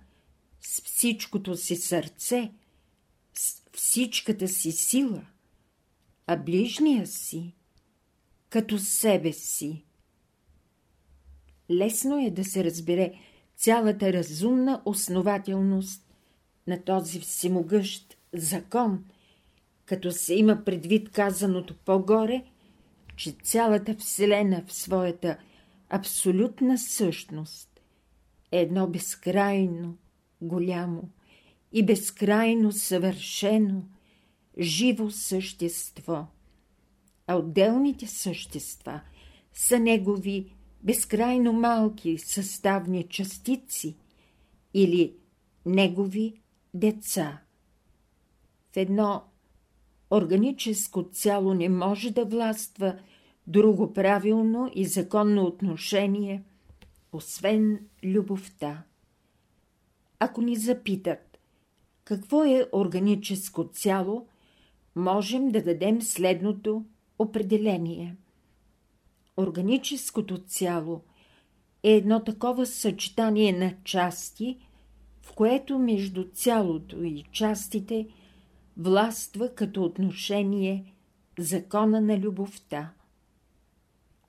с 0.62 0.82
всичкото 0.82 1.56
си 1.56 1.76
сърце, 1.76 2.52
с 3.34 3.62
всичката 3.74 4.48
си 4.48 4.72
сила, 4.72 5.26
а 6.28 6.38
ближния 6.38 7.08
си 7.08 7.54
като 8.50 8.78
себе 8.78 9.34
си. 9.34 9.86
Лесно 11.72 12.26
е 12.26 12.32
да 12.32 12.46
се 12.46 12.64
разбере 12.64 13.14
цялата 13.56 14.14
разумна 14.14 14.82
основателност 14.86 16.14
на 16.68 16.84
този 16.84 17.20
всемогъщ 17.20 18.18
закон, 18.34 19.06
като 19.86 20.12
се 20.12 20.36
има 20.36 20.64
предвид 20.66 21.10
казаното 21.10 21.76
по-горе, 21.86 22.44
че 23.16 23.32
цялата 23.32 23.96
Вселена 23.96 24.64
в 24.68 24.74
своята 24.74 25.38
абсолютна 25.90 26.78
същност 26.78 27.82
е 28.52 28.62
едно 28.62 28.88
безкрайно, 28.88 29.98
голямо 30.42 31.10
и 31.72 31.86
безкрайно 31.86 32.72
съвършено, 32.72 33.84
живо 34.60 35.10
същество. 35.10 36.26
А 37.28 37.36
отделните 37.36 38.08
същества 38.08 39.02
са 39.54 39.80
негови 39.80 40.54
безкрайно 40.84 41.54
малки 41.54 42.18
съставни 42.18 43.08
частици 43.08 43.98
или 44.74 45.14
негови 45.66 46.42
деца. 46.74 47.42
В 48.74 48.78
едно 48.78 49.24
органическо 50.12 51.04
цяло 51.04 51.54
не 51.54 51.70
може 51.70 52.12
да 52.12 52.26
властва 52.26 53.00
друго 53.48 53.94
правилно 53.94 54.72
и 54.76 54.86
законно 54.86 55.44
отношение, 55.44 56.44
освен 57.12 57.80
любовта. 58.04 58.84
Ако 60.20 60.42
ни 60.42 60.56
запитат 60.56 61.40
какво 62.04 62.44
е 62.44 62.66
органическо 62.74 63.64
цяло, 63.64 64.28
можем 64.98 65.52
да 65.52 65.64
дадем 65.64 66.02
следното 66.02 66.86
определение. 67.20 68.16
Органическото 69.38 70.38
цяло 70.38 71.02
е 71.84 71.92
едно 71.92 72.24
такова 72.24 72.66
съчетание 72.66 73.54
на 73.54 73.74
части, 73.84 74.58
в 75.22 75.34
което 75.34 75.80
между 75.80 76.24
цялото 76.34 77.04
и 77.04 77.24
частите 77.32 78.08
властва 78.78 79.56
като 79.56 79.84
отношение 79.84 80.94
закона 81.40 82.02
на 82.02 82.20
любовта. 82.20 82.94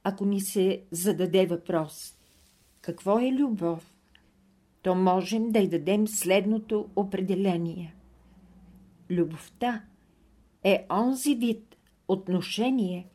Ако 0.04 0.26
ни 0.26 0.40
се 0.40 0.83
зададе 0.90 1.46
въпрос 1.46 2.14
какво 2.81 3.18
е 3.18 3.33
любов, 3.33 3.94
то 4.83 4.94
можем 4.94 5.50
да 5.50 5.59
й 5.59 5.68
дадем 5.68 6.09
следното 6.09 6.88
определение. 6.96 7.94
Любовта 9.11 9.83
е 10.68 10.87
онзи 10.90 11.35
вид 11.35 11.76
отношение, 12.09 13.07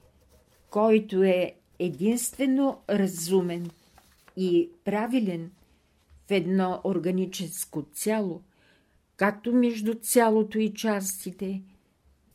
който 0.70 1.24
е 1.24 1.56
единствено 1.80 2.82
разумен 2.90 3.70
и 4.38 4.70
правилен 4.86 5.52
в 6.28 6.32
едно 6.32 6.82
органическо 6.84 7.84
цяло, 7.94 8.42
както 9.18 9.54
между 9.54 9.94
цялото 9.94 10.60
и 10.60 10.74
частите, 10.74 11.62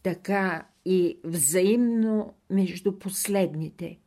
така 0.03 0.67
и 0.85 1.19
взаимно 1.25 2.35
между 2.51 2.99
последните. 2.99 3.99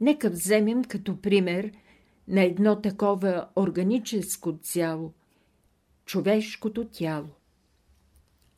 Нека 0.00 0.30
вземем 0.30 0.84
като 0.84 1.20
пример 1.20 1.72
на 2.28 2.42
едно 2.42 2.80
такова 2.80 3.48
органическо 3.56 4.58
цяло– 4.62 5.12
човешкото 6.04 6.84
тяло. 6.84 7.28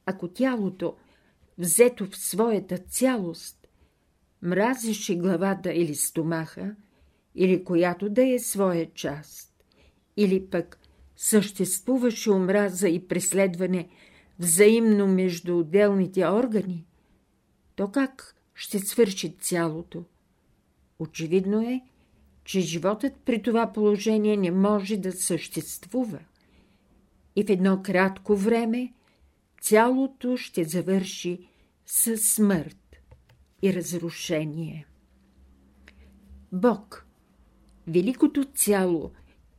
Ако 0.06 0.28
тялото, 0.28 0.96
взето 1.58 2.06
в 2.06 2.16
своята 2.16 2.78
цялост, 2.78 3.68
мразеше 4.42 5.16
главата 5.16 5.72
или 5.72 5.94
стомаха, 5.94 6.76
или 7.34 7.64
която 7.64 8.08
да 8.08 8.26
е 8.34 8.38
своя 8.38 8.90
част, 8.94 9.64
или 10.16 10.46
пък 10.46 10.78
съществуваше 11.16 12.30
омраза 12.30 12.88
и 12.88 13.08
преследване 13.08 13.88
взаимно 14.38 15.06
между 15.06 15.58
отделните 15.58 16.26
органи, 16.26 16.86
то 17.76 17.90
как 17.90 18.36
ще 18.54 18.78
свърши 18.78 19.36
цялото? 19.40 20.04
Очевидно 20.98 21.60
е, 21.60 21.80
че 22.44 22.60
животът 22.60 23.12
при 23.24 23.42
това 23.42 23.72
положение 23.72 24.36
не 24.36 24.50
може 24.50 24.96
да 24.96 25.12
съществува 25.12 26.18
и 27.36 27.44
в 27.44 27.50
едно 27.50 27.82
кратко 27.82 28.36
време 28.36 28.92
цялото 29.64 30.36
ще 30.36 30.64
завърши 30.64 31.48
със 31.86 32.32
смърт 32.32 32.96
и 33.62 33.74
разрушение. 33.74 34.86
Бог, 36.52 37.06
великото 37.86 38.44
цяло, 38.44 39.10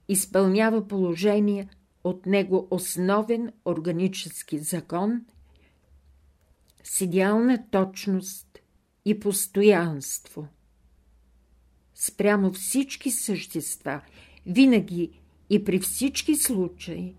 изпълнява 0.07 0.87
положение 0.87 1.69
от 2.03 2.25
него 2.25 2.67
основен 2.71 3.51
органически 3.65 4.59
закон 4.59 5.25
с 6.83 7.01
идеална 7.01 7.69
точност 7.71 8.59
и 9.05 9.19
постоянство– 9.19 10.47
спрямо 11.95 12.53
всички 12.53 13.11
същества, 13.11 14.01
винаги 14.45 15.19
и 15.49 15.63
при 15.63 15.79
всички 15.79 16.35
случаи, 16.35 17.15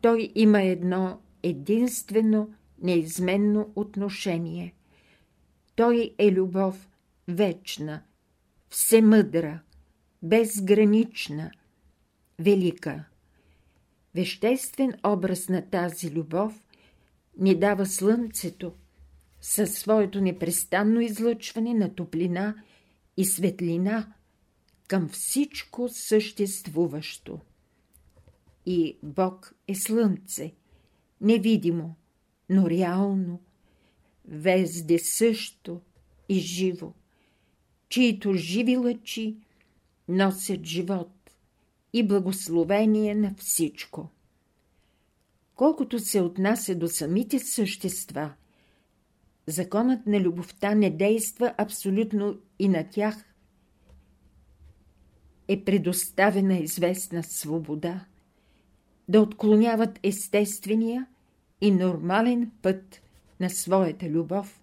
той 0.00 0.32
има 0.34 0.62
едно 0.62 1.20
единствено, 1.48 2.54
неизменно 2.82 3.72
отношение. 3.76 4.74
Той 5.76 6.14
е 6.18 6.32
любов 6.32 6.88
вечна, 7.28 8.02
всемъдра, 8.68 9.60
безгранична, 10.22 11.50
велика. 12.38 13.04
Веществен 14.14 14.94
образ 15.06 15.48
на 15.48 15.62
тази 15.62 16.10
любов 16.10 16.64
ни 17.38 17.58
дава 17.58 17.86
слънцето 17.86 18.72
със 19.40 19.74
своето 19.74 20.20
непрестанно 20.20 21.00
излъчване 21.00 21.74
на 21.74 21.94
топлина– 21.94 22.54
и 23.16 23.24
светлина 23.24 24.12
към 24.88 25.08
всичко 25.08 25.88
съществуващо. 25.88 27.40
И 28.66 28.98
Бог 29.02 29.54
е 29.68 29.74
слънце, 29.74 30.52
невидимо, 31.24 31.94
но 32.50 32.70
реално, 32.70 33.40
везде 34.28 34.98
също 34.98 35.80
и 36.28 36.38
живо, 36.38 36.92
чието 37.88 38.34
живи 38.34 38.76
лъчи 38.76 39.36
носят 40.08 40.64
живот 40.64 41.10
и 41.92 42.06
благословение 42.06 43.14
на 43.14 43.34
всичко. 43.38 44.08
Колкото 45.54 45.98
се 45.98 46.20
отнася 46.20 46.74
до 46.74 46.88
самите 46.88 47.38
същества, 47.38 48.32
законът 49.46 50.06
на 50.06 50.20
любовта 50.20 50.74
не 50.74 50.90
действа 50.90 51.54
абсолютно 51.58 52.38
и 52.58 52.68
на 52.68 52.88
тях 52.90 53.34
е 55.48 55.64
предоставена 55.64 56.58
известна 56.58 57.22
свобода 57.22 58.04
да 59.08 59.20
отклоняват 59.20 60.00
естествения 60.02 61.06
и 61.64 61.70
нормален 61.70 62.50
път 62.62 63.02
на 63.40 63.50
своята 63.50 64.08
любов, 64.08 64.60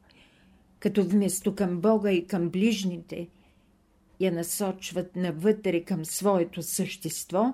като 0.79 1.03
вместо 1.03 1.55
към 1.55 1.81
Бога 1.81 2.11
и 2.11 2.27
към 2.27 2.49
ближните 2.49 3.27
я 4.19 4.31
насочват 4.31 5.15
навътре 5.15 5.83
към 5.83 6.05
своето 6.05 6.61
същество 6.61 7.53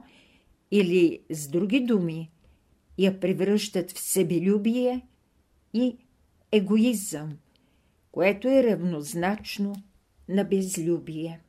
или, 0.72 1.20
с 1.30 1.48
други 1.48 1.80
думи, 1.80 2.32
я 2.98 3.20
превръщат 3.20 3.92
в 3.92 4.00
себелюбие 4.00 5.08
и 5.74 5.98
егоизъм, 6.52 7.38
което 8.12 8.48
е 8.48 8.64
равнозначно 8.64 9.76
на 10.30 10.44
безлюбие. 10.44 11.40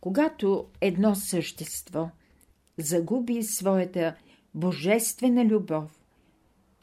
Когато 0.00 0.66
едно 0.80 1.14
същество 1.14 2.10
загуби 2.78 3.42
своята 3.42 4.16
божествена 4.54 5.44
любов, 5.44 6.03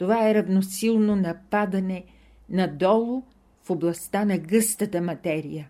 това 0.02 0.30
е 0.30 0.34
равносилно 0.36 1.16
на 1.16 1.38
падане 1.50 2.06
надолу 2.50 3.24
в 3.64 3.70
областта 3.70 4.26
на 4.26 4.38
гъстата 4.38 5.02
материя 5.02 5.70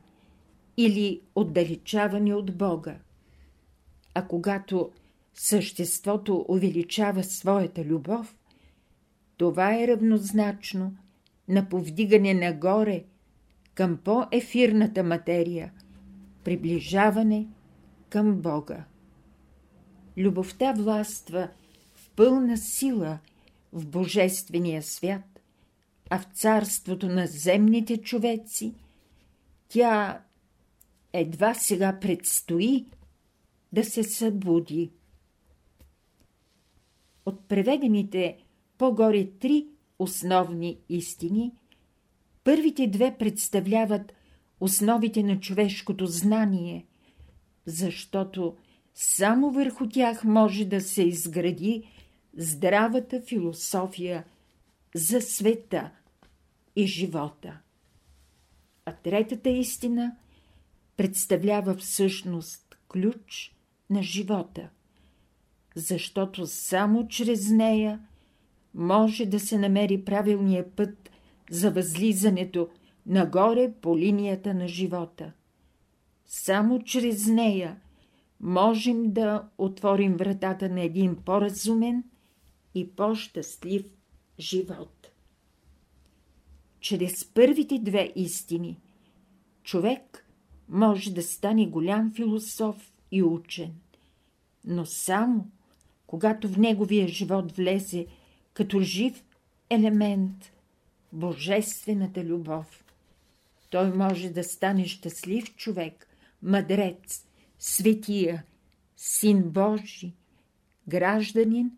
или 0.77 1.21
отдалечаване 1.35 2.33
от 2.33 2.57
Бога. 2.57 2.95
А 4.13 4.27
когато 4.27 4.91
съществото 5.33 6.45
увеличава 6.49 7.23
своята 7.23 7.85
любов, 7.85 8.35
това 9.37 9.75
е 9.75 9.87
равнозначно 9.87 10.95
на 11.47 11.69
повдигане 11.69 12.33
нагоре 12.33 13.03
към 13.73 13.97
по-ефирната 13.97 15.03
материя, 15.03 15.71
приближаване 16.43 17.47
към 18.09 18.35
Бога. 18.35 18.83
Любовта 20.17 20.73
властва 20.73 21.49
в 21.95 22.09
пълна 22.15 22.57
сила 22.57 23.19
в 23.73 23.87
Божествения 23.87 24.83
свят, 24.83 25.41
а 26.09 26.19
в 26.19 26.25
царството 26.33 27.07
на 27.07 27.27
земните 27.27 27.97
човеци 27.97 28.73
тя 29.69 30.21
едва 31.13 31.53
сега 31.53 31.99
предстои 31.99 32.85
да 33.73 33.83
се 33.83 34.03
събуди. 34.03 34.91
От 37.25 37.47
преведените 37.47 38.37
по-горе 38.77 39.29
три 39.39 39.67
основни 39.99 40.77
истини, 40.89 41.51
първите 42.43 42.87
две 42.87 43.17
представляват 43.17 44.13
основите 44.59 45.23
на 45.23 45.39
човешкото 45.39 46.05
знание, 46.05 46.85
защото 47.65 48.55
само 48.93 49.51
върху 49.51 49.89
тях 49.89 50.23
може 50.23 50.65
да 50.65 50.81
се 50.81 51.03
изгради 51.03 51.83
здравата 52.37 53.21
философия 53.21 54.25
за 54.95 55.21
света 55.21 55.91
и 56.75 56.87
живота. 56.87 57.59
А 58.85 58.93
третата 58.93 59.49
истина 59.49 60.15
представлява 60.97 61.75
всъщност 61.75 62.77
ключ 62.87 63.55
на 63.89 64.03
живота, 64.03 64.69
защото 65.75 66.47
само 66.47 67.07
чрез 67.07 67.49
нея 67.49 67.99
може 68.73 69.25
да 69.25 69.39
се 69.39 69.57
намери 69.57 70.05
правилния 70.05 70.75
път 70.75 71.11
за 71.49 71.71
възлизането 71.71 72.69
нагоре 73.05 73.73
по 73.81 73.97
линията 73.97 74.53
на 74.53 74.67
живота. 74.67 75.31
Само 76.25 76.83
чрез 76.83 77.27
нея 77.27 77.77
можем 78.39 79.13
да 79.13 79.49
отворим 79.57 80.17
вратата 80.17 80.69
на 80.69 80.81
един 80.81 81.15
по-разумен 81.15 82.03
и 82.75 82.95
по-щастлив 82.95 83.85
живот. 84.39 85.11
Чрез 86.79 87.25
първите 87.25 87.79
две 87.79 88.11
истини 88.15 88.79
човек 89.63 90.25
може 90.69 91.13
да 91.13 91.23
стане 91.23 91.67
голям 91.67 92.13
философ 92.13 92.93
и 93.11 93.23
учен, 93.23 93.73
но 94.65 94.85
само 94.85 95.47
когато 96.07 96.47
в 96.47 96.57
неговия 96.57 97.07
живот 97.07 97.51
влезе 97.51 98.07
като 98.53 98.79
жив 98.79 99.23
елемент 99.69 100.51
божествената 101.13 102.23
любов. 102.23 102.83
Той 103.69 103.93
може 103.93 104.29
да 104.29 104.43
стане 104.43 104.87
щастлив 104.87 105.55
човек, 105.55 106.07
мъдрец, 106.41 107.27
светия, 107.59 108.43
син 108.97 109.43
Божи, 109.43 110.13
гражданин 110.87 111.71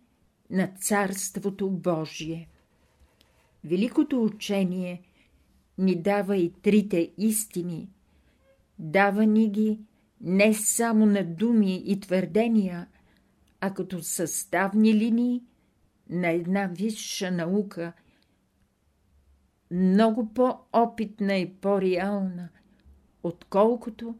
на 0.53 0.67
Царството 0.67 1.69
Божие. 1.69 2.47
Великото 3.63 4.23
учение 4.23 5.01
ни 5.77 5.95
дава 5.95 6.37
и 6.37 6.53
трите 6.53 7.11
истини. 7.17 7.89
Дава 8.79 9.25
ни 9.25 9.49
ги 9.49 9.79
не 10.21 10.53
само 10.53 11.05
на 11.05 11.23
думи 11.23 11.83
и 11.85 11.99
твърдения, 11.99 12.87
а 13.61 13.73
като 13.73 14.03
съставни 14.03 14.93
линии 14.93 15.43
на 16.09 16.29
една 16.29 16.67
висша 16.67 17.31
наука, 17.31 17.93
много 19.71 20.33
по-опитна 20.33 21.35
и 21.35 21.53
по-реална, 21.53 22.49
отколкото 23.23 24.15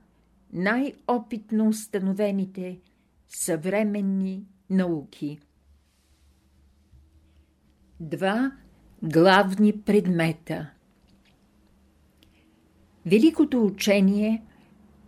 най-опитно 0.53 1.67
установените 1.67 2.79
съвременни 3.29 4.45
науки. 4.69 5.39
Два 8.03 8.51
главни 9.03 9.81
предмета. 9.81 10.69
Великото 13.05 13.65
учение 13.65 14.43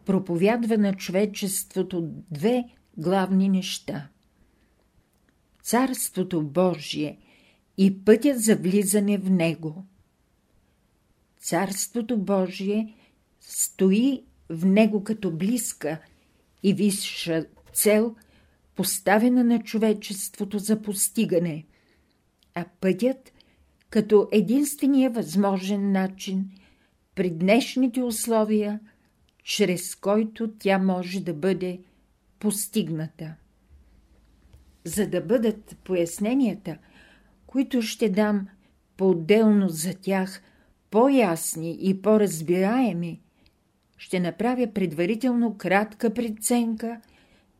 проповядва 0.05 0.77
на 0.77 0.93
човечеството 0.93 2.09
две 2.31 2.63
главни 2.97 3.49
неща– 3.49 4.07
Царството 5.63 6.41
Божие 6.41 7.17
и 7.77 8.03
пътят 8.05 8.41
за 8.41 8.55
влизане 8.55 9.17
в 9.17 9.29
него. 9.29 9.85
Царството 11.39 12.17
Божие 12.17 12.93
стои 13.41 14.23
в 14.49 14.65
него 14.65 15.03
като 15.03 15.31
близка 15.31 15.99
и 16.63 16.73
висша 16.73 17.45
цел, 17.73 18.15
поставена 18.75 19.43
на 19.43 19.63
човечеството 19.63 20.59
за 20.59 20.81
постигане, 20.81 21.65
а 22.55 22.65
пътят 22.81 23.31
като 23.89 24.27
единствения 24.31 25.09
възможен 25.09 25.91
начин 25.91 26.49
при 27.15 27.29
днешните 27.29 28.03
условия, 28.03 28.79
чрез 29.43 29.95
който 29.95 30.51
тя 30.59 30.77
може 30.77 31.19
да 31.19 31.33
бъде 31.33 31.79
постигната. 32.39 33.35
За 34.83 35.07
да 35.07 35.21
бъдат 35.21 35.77
поясненията, 35.83 36.77
които 37.47 37.81
ще 37.81 38.09
дам 38.09 38.47
по-отделно 38.97 39.69
за 39.69 39.93
тях, 39.93 40.41
по-ясни 40.91 41.77
и 41.81 42.01
по-разбираеми, 42.01 43.21
ще 43.97 44.19
направя 44.19 44.67
предварително 44.73 45.57
кратка 45.57 46.13
преценка 46.13 47.01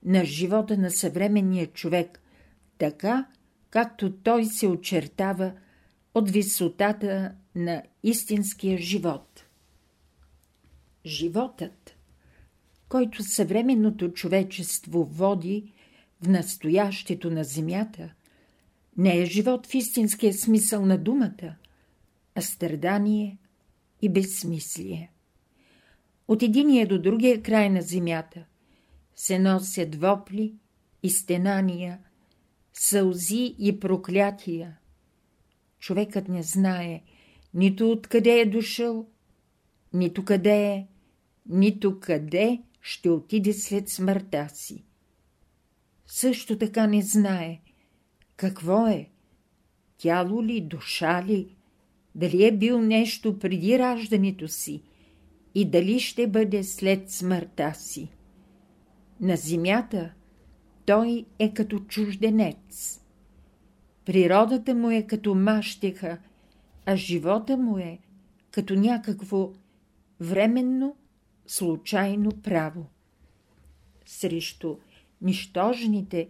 на 0.05 0.25
живота 0.25 0.77
на 0.77 0.91
съвременния 0.91 1.67
човек, 1.67 2.21
така 2.77 3.25
както 3.69 4.11
той 4.11 4.45
се 4.45 4.67
очертава 4.67 5.53
от 6.13 6.29
висотата 6.29 7.35
на 7.55 7.83
истинския 8.03 8.77
живот. 8.77 9.45
Животът, 11.05 11.95
който 12.89 13.23
съвременното 13.23 14.11
човечество 14.11 15.03
води 15.03 15.73
в 16.21 16.27
настоящето 16.27 17.31
на 17.31 17.43
земята, 17.43 18.13
не 18.97 19.17
е 19.17 19.25
живот 19.25 19.67
в 19.67 19.73
истинския 19.73 20.33
смисъл 20.33 20.85
на 20.85 20.97
думата, 20.97 21.55
а 22.35 22.41
страдание 22.41 23.37
и 24.01 24.09
безсмислие. 24.09 25.11
От 26.27 26.43
единия 26.43 26.87
до 26.87 27.01
другия 27.01 27.41
край 27.41 27.69
на 27.69 27.81
земята 27.81 28.45
се 29.15 29.39
носят 29.39 29.95
вопли 29.95 30.55
и 31.03 31.09
стенания, 31.09 31.99
сълзи 32.79 33.55
и 33.59 33.79
проклятия. 33.79 34.77
Човекът 35.79 36.27
не 36.27 36.43
знае 36.43 37.01
нито 37.53 37.91
откъде 37.91 38.39
е 38.39 38.45
дошъл, 38.45 39.07
нито 39.93 40.25
къде 40.25 40.65
е, 40.65 40.87
нито 41.49 41.99
къде 41.99 42.61
ще 42.81 43.09
отиде 43.09 43.53
след 43.53 43.89
смъртта 43.89 44.49
си. 44.53 44.83
Също 46.07 46.57
така 46.57 46.87
не 46.87 47.01
знае 47.01 47.59
какво 48.35 48.87
е, 48.87 49.09
тяло 49.97 50.43
ли, 50.43 50.61
душа 50.61 51.23
ли, 51.23 51.55
дали 52.15 52.45
е 52.45 52.57
бил 52.57 52.81
нещо 52.81 53.39
преди 53.39 53.79
раждането 53.79 54.47
си– 54.47 54.83
и 55.55 55.65
дали 55.65 55.99
ще 55.99 56.27
бъде 56.27 56.63
след 56.63 57.11
смъртта 57.11 57.73
си. 57.75 58.09
На 59.21 59.35
земята 59.35 60.13
той 60.85 61.25
е 61.39 61.53
като 61.53 61.79
чужденец. 61.79 63.01
Природата 64.05 64.75
му 64.75 64.91
е 64.91 65.03
като 65.03 65.35
мащеха, 65.35 66.17
а 66.85 66.95
живота 66.95 67.57
му 67.57 67.77
е 67.77 67.99
като 68.51 68.75
някакво 68.75 69.51
временно, 70.19 70.95
случайно 71.47 72.31
право. 72.31 72.85
Срещу 74.05 74.75
нищожните, 75.21 76.27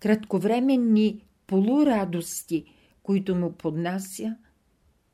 кратковременни 0.00 1.24
полурадости, 1.46 2.64
които 3.02 3.34
му 3.34 3.52
поднася, 3.52 4.36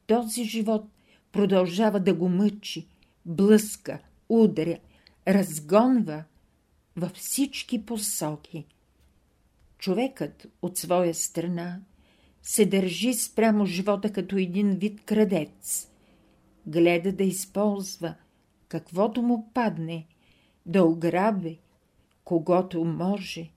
този 0.07 0.45
живот 0.45 0.85
продължава 1.33 2.01
да 2.01 2.15
го 2.15 2.29
мъчи, 2.29 2.89
блъска, 3.27 3.99
удря, 4.29 4.79
разгонва 5.29 6.25
във 6.97 7.13
всички 7.13 7.87
посоки. 7.87 8.67
Човекът 9.79 10.47
от 10.63 10.79
своя 10.79 11.15
страна 11.15 11.81
се 12.43 12.67
държи 12.67 13.15
спрямо 13.15 13.67
живота 13.67 14.13
като 14.13 14.37
един 14.37 14.71
вид 14.71 15.05
крадец. 15.05 15.91
Гледа 16.67 17.13
да 17.13 17.25
използва 17.25 18.15
каквото 18.69 19.23
му 19.23 19.51
падне, 19.55 20.07
да 20.67 20.85
ограби 20.85 21.61
когото 22.25 22.85
може, 22.85 23.51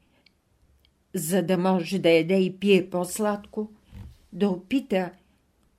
за 1.13 1.43
да 1.43 1.57
може 1.57 1.99
да 1.99 2.09
яде 2.09 2.39
и 2.39 2.59
пие 2.59 2.89
по-сладко, 2.89 3.71
да 4.33 4.49
опита 4.49 5.11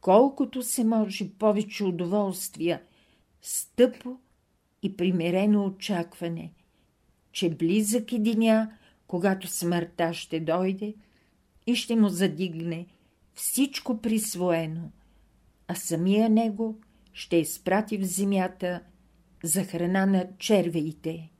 колкото 0.00 0.62
се 0.62 0.84
може 0.84 1.30
повече 1.38 1.84
удоволствия– 1.84 2.82
стъпо 3.42 4.16
и 4.82 4.96
примирено 4.96 5.64
очакване, 5.64 6.52
че 7.32 7.50
близък 7.50 8.12
е 8.12 8.18
деня, 8.18 8.72
когато 9.12 9.48
смъртта 9.48 10.14
ще 10.14 10.40
дойде 10.40 10.94
и 11.66 11.74
ще 11.74 11.96
му 11.96 12.08
задигне 12.08 12.86
всичко 13.34 13.98
присвоено, 13.98 14.90
а 15.68 15.74
самия 15.74 16.30
него 16.30 16.80
ще 17.12 17.36
изпрати 17.36 17.98
в 17.98 18.04
земята 18.04 18.80
за 19.44 19.64
храна 19.64 20.06
на 20.06 20.26
червеите. 20.38 21.30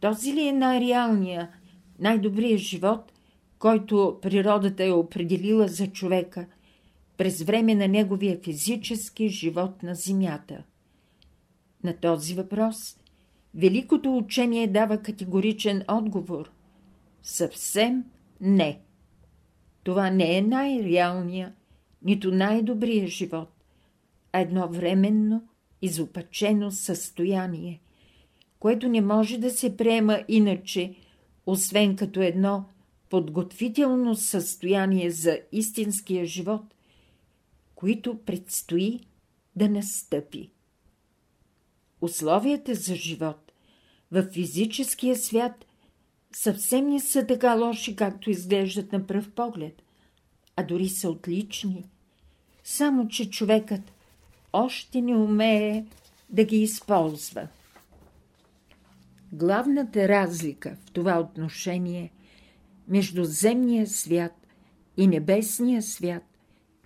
Този 0.00 0.34
ли 0.34 0.48
е 0.48 0.52
най-реалният, 0.52 1.50
най-добрият 1.98 2.60
живот, 2.60 3.12
който 3.58 4.18
природата 4.22 4.84
е 4.84 4.90
определила 4.90 5.68
за 5.68 5.86
човека– 5.86 6.46
през 7.16 7.42
време 7.42 7.74
на 7.74 7.88
неговия 7.88 8.40
физически 8.40 9.28
живот 9.28 9.82
на 9.82 9.94
Земята? 9.94 10.64
На 11.84 11.96
този 11.96 12.34
въпрос 12.34 12.96
Великото 13.54 14.16
учение 14.16 14.66
дава 14.66 15.02
категоричен 15.02 15.84
отговор. 15.88 16.50
Съвсем 17.22 18.04
не. 18.40 18.80
това 19.82 20.10
не 20.10 20.38
е 20.38 20.42
най-реалния, 20.42 21.54
нито 22.02 22.30
най-добрия 22.30 23.06
живот, 23.06 23.48
а 24.32 24.40
едно 24.40 24.68
временно, 24.68 25.48
изопачено 25.82 26.70
състояние, 26.70 27.80
което 28.58 28.88
не 28.88 29.00
може 29.00 29.38
да 29.38 29.50
се 29.50 29.76
приема 29.76 30.24
иначе, 30.28 30.94
освен 31.46 31.96
като 31.96 32.22
едно 32.22 32.64
подготвително 33.10 34.14
състояние 34.14 35.10
за 35.10 35.40
истинския 35.52 36.26
живот, 36.26 36.74
които 37.74 38.18
предстои 38.18 39.00
да 39.56 39.68
настъпи. 39.68 40.50
Условията 42.00 42.74
за 42.74 42.94
живот 42.94 43.43
в 44.14 44.22
физическия 44.32 45.16
свят 45.16 45.64
съвсем 46.32 46.88
не 46.88 47.00
са 47.00 47.26
така 47.26 47.54
лоши, 47.54 47.96
както 47.96 48.30
изглеждат 48.30 48.92
на 48.92 49.06
пръв 49.06 49.30
поглед, 49.30 49.82
а 50.56 50.62
дори 50.62 50.88
са 50.88 51.10
отлични. 51.10 51.84
Само, 52.64 53.08
че 53.08 53.30
човекът 53.30 53.92
още 54.52 55.00
не 55.00 55.16
умее 55.16 55.84
да 56.30 56.44
ги 56.44 56.56
използва. 56.56 57.48
Главната 59.32 60.08
разлика 60.08 60.76
в 60.86 60.90
това 60.90 61.20
отношение 61.20 62.12
между 62.88 63.24
земния 63.24 63.86
свят 63.86 64.46
и 64.96 65.06
небесния 65.06 65.82
свят 65.82 66.22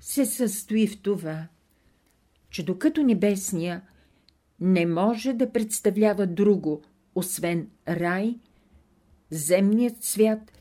се 0.00 0.26
състои 0.26 0.86
в 0.86 1.02
това, 1.02 1.46
че 2.50 2.64
докато 2.64 3.02
небесния 3.02 3.82
не 4.60 4.86
може 4.86 5.32
да 5.32 5.52
представлява 5.52 6.26
друго, 6.26 6.82
освен 7.18 7.70
рай, 7.88 8.38
земният 9.30 10.04
свят 10.04 10.52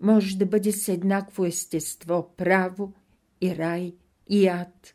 може 0.00 0.36
да 0.36 0.46
бъде 0.46 0.72
с 0.72 0.88
еднакво 0.88 1.44
естество, 1.44 2.34
право 2.36 2.92
и 3.40 3.56
рай 3.56 3.94
и 4.28 4.48
ад. 4.48 4.94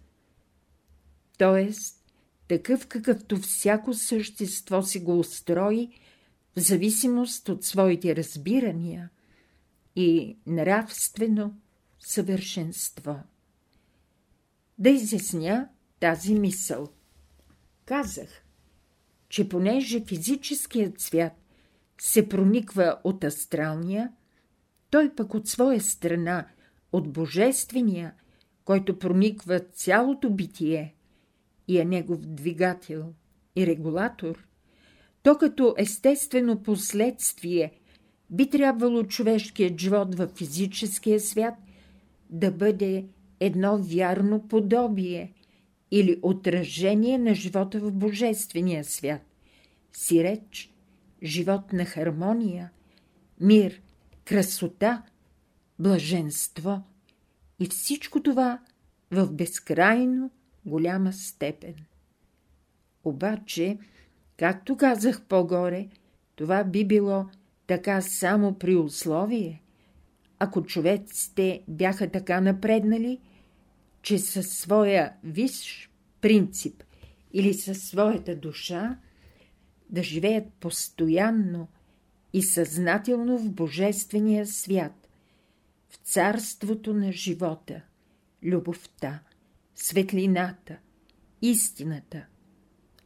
Тоест, 1.38 2.06
такъв 2.48 2.88
какъвто 2.88 3.38
всяко 3.38 3.94
същество 3.94 4.82
си 4.82 5.00
го 5.00 5.20
устрои 5.20 5.90
в 6.56 6.60
зависимост 6.60 7.50
от 7.50 7.64
своите 7.64 8.16
разбирания 8.16 9.10
и 9.96 10.38
нравствено 10.48 11.56
съвършенство. 12.00 13.20
Да 14.78 14.90
изясня 14.90 15.70
тази 16.00 16.34
мисъл. 16.34 16.90
Казах, 17.86 18.41
че 19.32 19.50
понеже 19.50 20.04
физическият 20.06 21.00
свят 21.00 21.34
се 22.02 22.30
прониква 22.30 22.98
от 23.04 23.24
астралния, 23.24 24.12
той 24.90 25.16
пък 25.16 25.34
от 25.34 25.48
своя 25.48 25.82
страна, 25.82 26.48
от 26.92 27.14
божествения, 27.14 28.14
който 28.66 29.00
прониква 29.00 29.60
цялото 29.60 30.30
битие 30.30 30.96
и 31.68 31.80
е 31.80 31.86
негов 31.86 32.20
двигател 32.20 33.14
и 33.56 33.68
регулатор, 33.68 34.48
то 35.24 35.38
като 35.38 35.76
естествено 35.78 36.64
последствие 36.64 37.72
би 38.30 38.50
трябвало 38.50 39.04
човешкият 39.04 39.80
живот 39.80 40.16
в 40.16 40.28
физическия 40.36 41.20
свят 41.20 41.56
да 42.30 42.52
бъде 42.52 43.06
едно 43.40 43.78
вярно 43.78 44.48
подобие 44.48 45.34
или 45.92 46.20
отражение 46.22 47.18
на 47.18 47.36
живота 47.36 47.80
в 47.80 47.92
Божествения 47.92 48.84
свят. 48.84 49.22
Сиреч, 49.94 50.74
живот 51.24 51.74
на 51.74 51.86
хармония, 51.86 52.72
мир, 53.40 53.82
красота, 54.26 55.04
блаженство 55.80 56.84
и 57.60 57.66
всичко 57.66 58.24
това 58.24 58.60
в 59.12 59.34
безкрайно 59.34 60.32
голяма 60.66 61.14
степен. 61.14 61.76
Обаче, 63.04 63.78
както 64.38 64.78
казах 64.78 65.22
по-горе, 65.22 65.90
това 66.36 66.64
би 66.64 66.86
било 66.86 67.26
така 67.68 68.02
само 68.02 68.54
при 68.54 68.76
условие, 68.76 69.62
ако 70.40 70.64
човеците 70.64 71.64
бяха 71.68 72.10
така 72.10 72.42
напреднали, 72.42 73.20
че 74.02 74.20
със 74.20 74.50
своя 74.50 75.14
висш 75.24 75.90
принцип 76.22 76.84
или 77.34 77.54
със 77.54 77.84
своята 77.84 78.36
душа 78.36 78.98
да 79.90 80.04
живеят 80.04 80.54
постоянно 80.54 81.68
и 82.34 82.44
съзнателно 82.44 83.38
в 83.38 83.52
Божествения 83.52 84.48
свят, 84.48 85.08
в 85.90 85.96
царството 85.96 86.94
на 86.94 87.12
живота, 87.12 87.82
любовта, 88.44 89.20
светлината, 89.76 90.78
истината. 91.42 92.26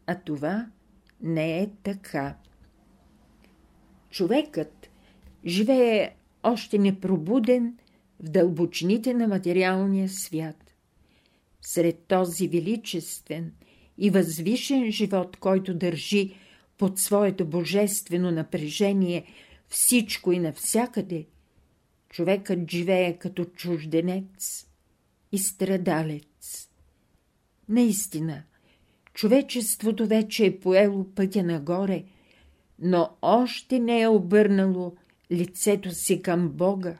А 0.08 0.16
това 0.16 0.68
не 1.22 1.62
е 1.62 1.70
така. 1.84 2.38
Човекът 4.10 4.90
живее 5.46 6.16
още 6.44 6.78
непробуден 6.78 7.78
в 8.20 8.30
дълбочините 8.30 9.14
на 9.14 9.28
материалния 9.28 10.10
свят. 10.10 10.65
Сред 11.66 12.00
този 12.08 12.48
величествен 12.48 13.52
и 13.98 14.10
възвишен 14.10 14.92
живот, 14.92 15.38
който 15.38 15.74
държи 15.74 16.36
под 16.78 17.00
своето 17.00 17.46
божествено 17.46 18.32
напрежение 18.32 19.26
всичко 19.68 20.32
и 20.32 20.40
навсякъде, 20.40 21.26
човекът 22.10 22.72
живее 22.72 23.18
като 23.18 23.46
чужденец 23.46 24.68
и 25.32 25.38
страдалец. 25.38 26.70
Наистина, 27.70 28.44
човечеството 29.14 30.08
вече 30.08 30.46
е 30.46 30.60
поело 30.60 31.06
пътя 31.16 31.44
нагоре, 31.44 32.04
но 32.80 33.10
още 33.22 33.80
не 33.80 34.02
е 34.02 34.08
обърнало 34.08 34.96
лицето 35.32 35.92
си 35.92 36.22
към 36.22 36.50
Бога, 36.50 36.98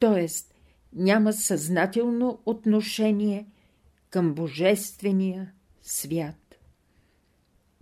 т.е. 0.00 0.26
няма 0.92 1.32
съзнателно 1.32 2.38
отношение 2.46 3.46
към 4.16 4.34
Божествения 4.34 5.52
свят. 5.82 6.58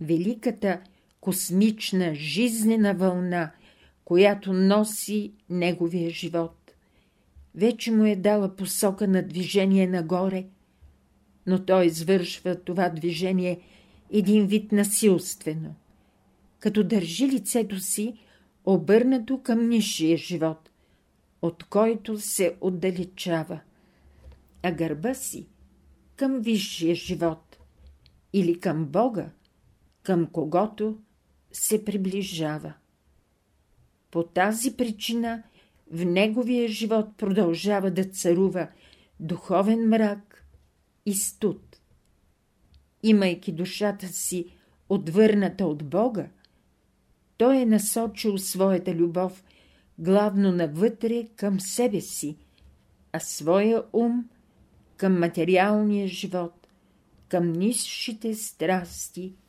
Великата 0.01 0.81
космична 1.21 2.15
жизнена 2.15 2.93
вълна, 2.93 3.51
която 4.05 4.53
носи 4.53 5.33
неговия 5.49 6.09
живот. 6.09 6.71
Вече 7.55 7.91
му 7.91 8.05
е 8.05 8.15
дала 8.15 8.55
посока 8.55 9.07
на 9.07 9.27
движение 9.27 9.87
нагоре, 9.87 10.45
но 11.47 11.65
той 11.65 11.85
извършва 11.85 12.55
това 12.55 12.89
движение 12.89 13.59
един 14.11 14.47
вид 14.47 14.71
насилствено, 14.71 15.75
като 16.59 16.83
държи 16.83 17.27
лицето 17.27 17.79
си 17.79 18.13
обърнато 18.65 19.41
към 19.43 19.69
нишия 19.69 20.17
живот, 20.17 20.69
от 21.41 21.63
който 21.63 22.19
се 22.19 22.55
отдалечава, 22.61 23.59
а 24.63 24.71
гърба 24.71 25.13
си 25.13 25.47
към 26.15 26.39
висшия 26.39 26.95
живот 26.95 27.57
или 28.33 28.59
към 28.59 28.85
Бога, 28.85 29.29
към 30.03 30.27
когото 30.27 30.97
се 31.51 31.85
приближава. 31.85 32.73
По 34.11 34.23
тази 34.23 34.77
причина 34.77 35.43
в 35.91 36.05
неговия 36.05 36.67
живот 36.67 37.07
продължава 37.17 37.91
да 37.91 38.03
царува 38.03 38.67
духовен 39.19 39.89
мрак 39.89 40.45
и 41.05 41.13
студ. 41.15 41.79
Имайки 43.03 43.51
душата 43.51 44.07
си 44.07 44.45
отвърната 44.89 45.65
от 45.65 45.83
Бога, 45.83 46.27
той 47.37 47.57
е 47.57 47.65
насочил 47.65 48.37
своята 48.37 48.95
любов 48.95 49.43
главно 49.99 50.51
навътре 50.51 51.27
към 51.35 51.59
себе 51.59 52.01
си, 52.01 52.37
а 53.11 53.19
своя 53.19 53.83
ум 53.93 54.29
към 54.97 55.19
материалния 55.19 56.07
живот, 56.07 56.67
към 57.27 57.51
низшите 57.51 58.33
страсти– 58.33 59.33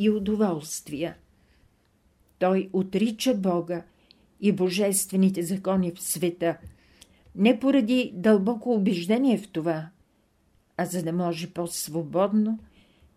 и 0.00 0.10
удоволствия. 0.10 1.16
Той 2.38 2.70
отрича 2.72 3.34
Бога 3.34 3.84
и 4.40 4.52
божествените 4.52 5.42
закони 5.42 5.92
в 5.92 6.02
света, 6.02 6.56
не 7.34 7.60
поради 7.60 8.12
дълбоко 8.14 8.74
убеждение 8.74 9.38
в 9.38 9.48
това, 9.48 9.88
а 10.76 10.84
за 10.84 11.02
да 11.02 11.12
може 11.12 11.50
по-свободно 11.50 12.58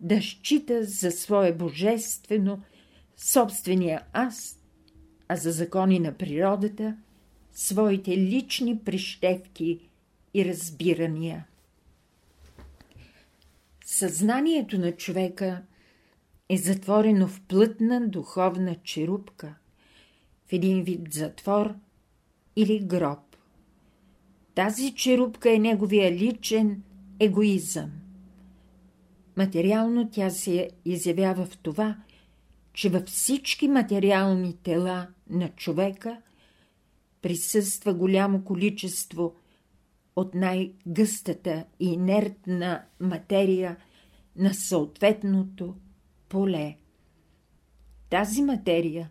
да 0.00 0.22
счита 0.22 0.84
за 0.84 1.10
свое 1.10 1.52
божествено 1.52 2.62
собствения 3.16 4.02
аз, 4.12 4.58
а 5.28 5.36
за 5.36 5.52
закони 5.52 5.98
на 5.98 6.12
природата 6.12 6.96
своите 7.52 8.16
лични 8.16 8.78
прищевки 8.78 9.90
и 10.34 10.44
разбирания. 10.44 11.46
Съзнанието 13.84 14.78
на 14.78 14.92
човека– 14.92 15.62
е 16.48 16.56
затворено 16.56 17.28
в 17.28 17.40
плътна 17.48 18.08
духовна 18.08 18.76
черупка, 18.82 19.54
в 20.48 20.52
един 20.52 20.84
вид 20.84 21.00
затвор 21.14 21.74
или 22.56 22.78
гроб. 22.78 23.36
Тази 24.54 24.94
черупка 24.94 25.54
е 25.54 25.58
неговия 25.58 26.12
личен 26.12 26.82
егоизъм. 27.20 27.90
Материално 29.36 30.10
тя 30.10 30.30
се 30.30 30.70
изявява 30.84 31.44
в 31.44 31.58
това, 31.58 31.96
че 32.72 32.88
във 32.88 33.04
всички 33.04 33.68
материални 33.68 34.56
тела 34.62 35.08
на 35.30 35.48
човека 35.48 36.20
присъства 37.22 37.94
голямо 37.94 38.44
количество 38.44 39.34
от 40.16 40.34
най-гъстата 40.34 41.64
инертна 41.80 42.84
материя 43.00 43.76
на 44.36 44.54
съответното 44.54 45.74
поле. 46.28 46.76
Тази 48.10 48.42
материя, 48.42 49.10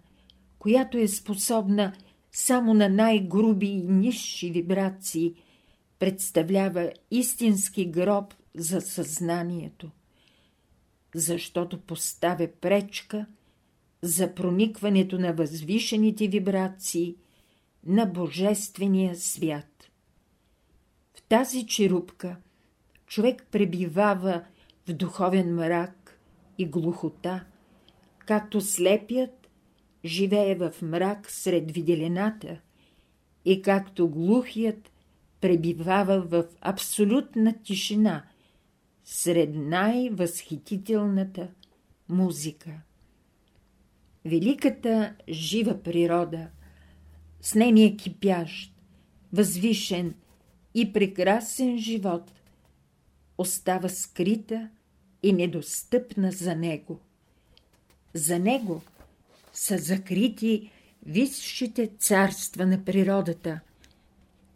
която 0.59 0.97
е 0.97 1.07
способна 1.07 1.93
само 2.31 2.73
на 2.73 2.89
най-груби 2.89 3.67
и 3.67 3.83
низши 3.83 4.51
вибрации, 4.51 5.35
представлява 5.99 6.91
истински 7.11 7.85
гроб 7.85 8.33
за 8.55 8.81
съзнанието, 8.81 9.91
защото 11.15 11.81
поставя 11.81 12.47
пречка 12.61 13.25
за 14.01 14.35
проникването 14.35 15.19
на 15.19 15.33
възвишените 15.33 16.27
вибрации 16.27 17.15
на 17.85 18.05
Божествения 18.05 19.15
свят. 19.15 19.72
Тази 21.33 21.65
черупка 21.65 22.37
човек 23.07 23.45
пребивава 23.51 24.43
в 24.87 24.93
духовен 24.93 25.55
мрак 25.55 26.19
и 26.57 26.65
глухота, 26.65 27.45
както 28.25 28.61
слепият 28.61 29.49
живее 30.05 30.55
в 30.55 30.73
мрак 30.81 31.31
сред 31.31 31.71
виделената 31.71 32.59
и 33.45 33.61
както 33.61 34.09
глухият 34.09 34.91
пребивава 35.41 36.21
в 36.21 36.45
абсолютна 36.61 37.53
тишина 37.63 38.25
сред 39.03 39.49
най-възхитителната 39.55 41.47
музика. 42.09 42.81
Великата 44.25 45.15
жива 45.29 45.83
природа, 45.83 46.47
с 47.41 47.55
нейния 47.55 47.97
кипящ, 47.97 48.73
възвишен 49.33 50.13
и 50.75 50.93
прекрасен 50.93 51.77
живот, 51.77 52.31
остава 53.37 53.89
скрита 53.89 54.69
и 55.23 55.33
недостъпна 55.33 56.31
за 56.31 56.55
него. 56.55 56.99
За 58.13 58.39
него 58.39 58.81
са 59.53 59.77
закрити 59.77 60.71
висшите 61.05 61.89
царства 61.99 62.65
на 62.65 62.85
природата, 62.85 63.59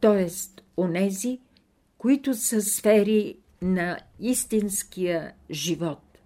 т.е. 0.01 0.30
онези, 0.78 1.39
които 1.97 2.34
са 2.34 2.61
сфери 2.61 3.38
на 3.61 3.99
истинския 4.20 5.34
живот. 5.51 6.20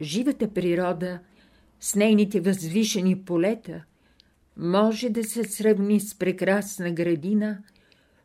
Живата 0.00 0.54
природа 0.54 1.20
с 1.80 1.94
нейните 1.94 2.40
възвишени 2.40 3.24
полета 3.24 3.84
може 4.56 5.10
да 5.10 5.24
се 5.24 5.44
сравни 5.44 6.00
с 6.00 6.14
прекрасна 6.14 6.90
градина, 6.90 7.62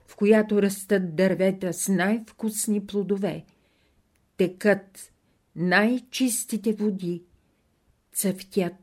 в 0.07 0.15
която 0.15 0.61
растат 0.61 1.15
дървета 1.15 1.73
с 1.73 1.87
най-вкусни 1.87 2.85
плодове, 2.85 3.45
текат 4.37 5.11
най-чистите 5.55 6.73
води, 6.73 7.23
цъфтят 8.13 8.73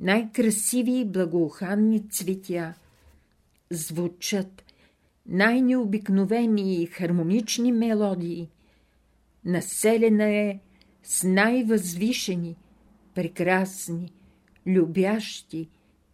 най-красиви 0.00 0.98
и 0.98 1.04
благоуханни 1.04 2.08
цветя, 2.08 2.74
звучат 3.70 4.64
най-необикновени 5.26 6.82
и 6.82 6.86
хармонични 6.86 7.72
мелодии, 7.72 8.50
населена 9.44 10.24
е 10.24 10.60
с 11.02 11.28
най-възвишени, 11.28 12.56
прекрасни, 13.14 14.12
любящи 14.66 15.68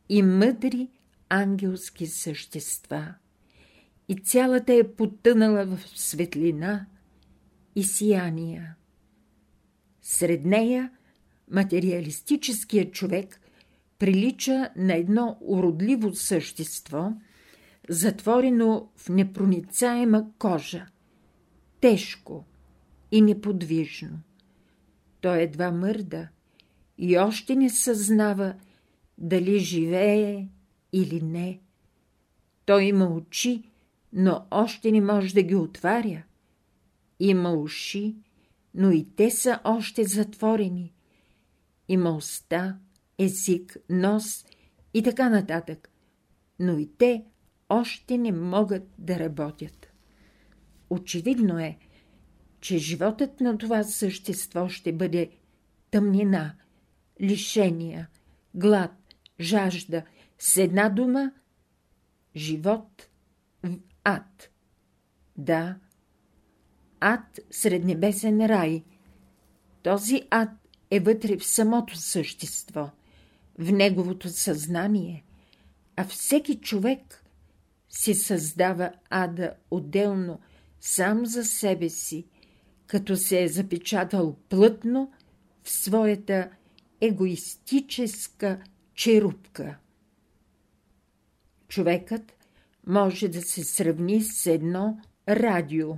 и 0.08 0.22
мъдри 0.22 0.88
ангелски 1.28 2.06
същества. 2.06 3.14
И 4.10 4.16
цялата 4.16 4.74
е 4.74 4.92
потънала 4.92 5.66
в 5.66 5.78
светлина 5.94 6.86
и 7.76 7.84
сияния. 7.84 8.76
Сред 10.02 10.44
нея 10.44 10.90
материалистическият 11.50 12.92
човек 12.92 13.40
прилича 13.98 14.70
на 14.76 14.94
едно 14.94 15.38
уродливо 15.40 16.14
същество– 16.14 17.12
затворено 17.90 18.90
в 18.96 19.08
непроницаема 19.08 20.26
кожа, 20.38 20.86
тежко 21.80 22.44
и 23.12 23.20
неподвижно. 23.20 24.20
Той 25.20 25.42
едва 25.42 25.70
мърда 25.70 26.28
и 26.98 27.18
още 27.18 27.56
не 27.56 27.70
съзнава 27.70 28.54
дали 29.18 29.58
живее 29.58 30.48
или 30.92 31.20
не. 31.20 31.60
Той 32.64 32.84
има 32.84 33.06
очи, 33.06 33.69
но 34.12 34.46
още 34.50 34.92
не 34.92 35.00
може 35.00 35.34
да 35.34 35.42
ги 35.42 35.54
отваря. 35.54 36.22
Има 37.20 37.52
уши, 37.52 38.16
но 38.74 38.90
и 38.90 39.08
те 39.16 39.30
са 39.30 39.60
още 39.64 40.04
затворени. 40.04 40.92
Има 41.88 42.16
уста, 42.16 42.78
език, 43.18 43.76
нос 43.90 44.44
и 44.94 45.02
така 45.02 45.28
нататък, 45.28 45.90
но 46.58 46.78
и 46.78 46.90
те 46.98 47.24
още 47.68 48.18
не 48.18 48.32
могат 48.32 48.88
да 48.98 49.18
работят. 49.18 49.92
Очевидно 50.90 51.58
е, 51.58 51.78
че 52.60 52.78
животът 52.78 53.40
на 53.40 53.58
това 53.58 53.82
същество 53.82 54.68
ще 54.68 54.92
бъде 54.92 55.30
тъмнина, 55.90 56.54
лишения, 57.20 58.08
глад, 58.54 58.92
жажда, 59.40 60.02
с 60.38 60.56
една 60.56 60.88
дума– 60.88 61.32
живот 62.36 63.08
ад. 64.04 64.50
Да, 65.36 65.76
ад 67.00 67.40
сред 67.50 67.84
небесен 67.84 68.46
рай. 68.46 68.84
Този 69.82 70.22
ад 70.30 70.50
е 70.90 71.00
вътре 71.00 71.36
в 71.36 71.46
самото 71.46 71.96
същество, 71.96 72.90
в 73.58 73.72
неговото 73.72 74.28
съзнание, 74.28 75.24
а 75.96 76.04
всеки 76.04 76.60
човек 76.60 77.24
си 77.88 78.14
създава 78.14 78.92
ада 79.10 79.54
отделно, 79.70 80.40
сам 80.80 81.26
за 81.26 81.44
себе 81.44 81.88
си, 81.88 82.26
като 82.86 83.16
се 83.16 83.42
е 83.42 83.48
запечатал 83.48 84.36
плътно 84.48 85.12
в 85.62 85.70
своята 85.70 86.50
егоистическа 87.00 88.62
черупка. 88.94 89.78
Човекът 91.68 92.39
може 92.90 93.28
да 93.28 93.42
се 93.42 93.64
сравни 93.64 94.22
с 94.22 94.46
едно 94.46 94.98
радио. 95.28 95.88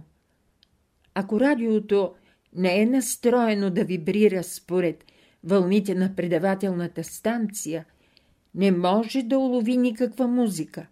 Ако 1.15 1.41
радиото 1.41 2.15
не 2.57 2.83
е 2.83 2.87
настроено 2.87 3.71
да 3.71 3.85
вибрира 3.85 4.45
според 4.45 5.05
вълните 5.45 5.95
на 5.95 6.15
предавателната 6.17 7.05
станция, 7.05 7.85
не 8.55 8.73
може 8.73 9.23
да 9.23 9.39
улови 9.39 9.77
никаква 9.77 10.29
музика 10.29 10.87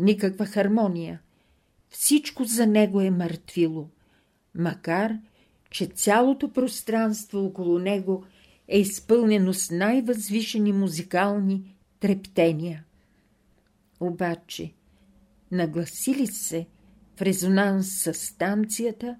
никаква 0.00 0.46
хармония. 0.46 1.20
Всичко 1.88 2.44
за 2.44 2.66
него 2.66 3.00
е 3.00 3.10
мъртвило, 3.10 3.88
макар 4.54 5.18
че 5.70 5.86
цялото 5.86 6.52
пространство 6.52 7.44
около 7.44 7.78
него 7.78 8.24
е 8.68 8.78
изпълнено 8.78 9.52
с 9.52 9.70
най-възвишени 9.70 10.72
музикални 10.72 11.76
трептения. 12.00 12.84
Обаче, 14.00 14.72
нагласили 15.50 16.26
се 16.26 16.66
в 17.16 17.22
резонанс 17.22 18.02
с 18.02 18.14
станцията, 18.14 19.16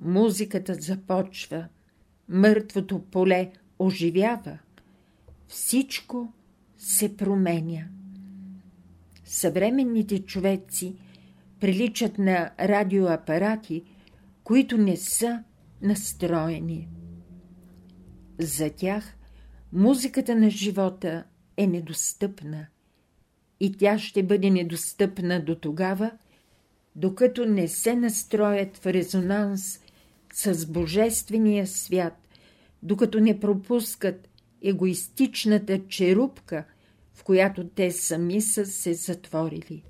музиката 0.00 0.74
започва, 0.74 1.68
мъртвото 2.28 3.02
поле 3.02 3.52
оживява, 3.78 4.58
всичко 5.48 6.32
се 6.78 7.16
променя 7.16 7.86
съвременните 9.26 10.18
човеци 10.18 10.96
приличат 11.60 12.18
на 12.18 12.50
радиоапарати, 12.60 13.84
които 14.44 14.78
не 14.78 14.96
са 14.96 15.44
настроени. 15.82 16.88
За 18.38 18.70
тях 18.70 19.16
музиката 19.72 20.34
на 20.34 20.50
живота 20.50 21.24
е 21.56 21.66
недостъпна 21.66 22.66
и 23.60 23.72
тя 23.72 23.98
ще 23.98 24.22
бъде 24.22 24.50
недостъпна 24.50 25.44
до 25.44 25.54
тогава, 25.54 26.10
докато 26.96 27.46
не 27.46 27.68
се 27.68 27.96
настроят 27.96 28.76
в 28.76 28.86
резонанс 28.86 29.80
с 30.34 30.66
Божествения 30.66 31.66
свят, 31.66 32.28
докато 32.82 33.20
не 33.20 33.40
пропускат 33.40 34.28
егоистичната 34.62 35.86
черупка– 35.88 36.64
в 37.16 37.24
която 37.24 37.68
те 37.68 37.90
сами 37.90 38.40
са 38.40 38.66
се 38.66 38.94
затворили. 38.94 39.82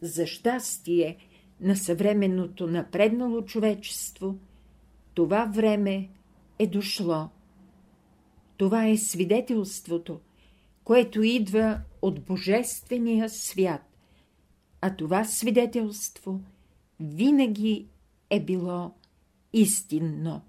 За 0.00 0.26
щастие 0.26 1.16
на 1.60 1.76
съвременното 1.76 2.66
напреднало 2.66 3.42
човечество, 3.42 4.38
това 5.14 5.44
време 5.44 6.08
е 6.58 6.66
дошло. 6.66 7.28
Това 8.56 8.86
е 8.86 8.96
свидетелството, 8.96 10.20
което 10.86 11.22
идва 11.22 11.80
от 12.02 12.24
Божествения 12.24 13.28
свят, 13.30 13.82
а 14.80 14.96
това 14.96 15.24
свидетелство 15.24 16.40
винаги 17.00 17.86
е 18.30 18.40
било 18.44 18.94
истинно. 19.52 20.42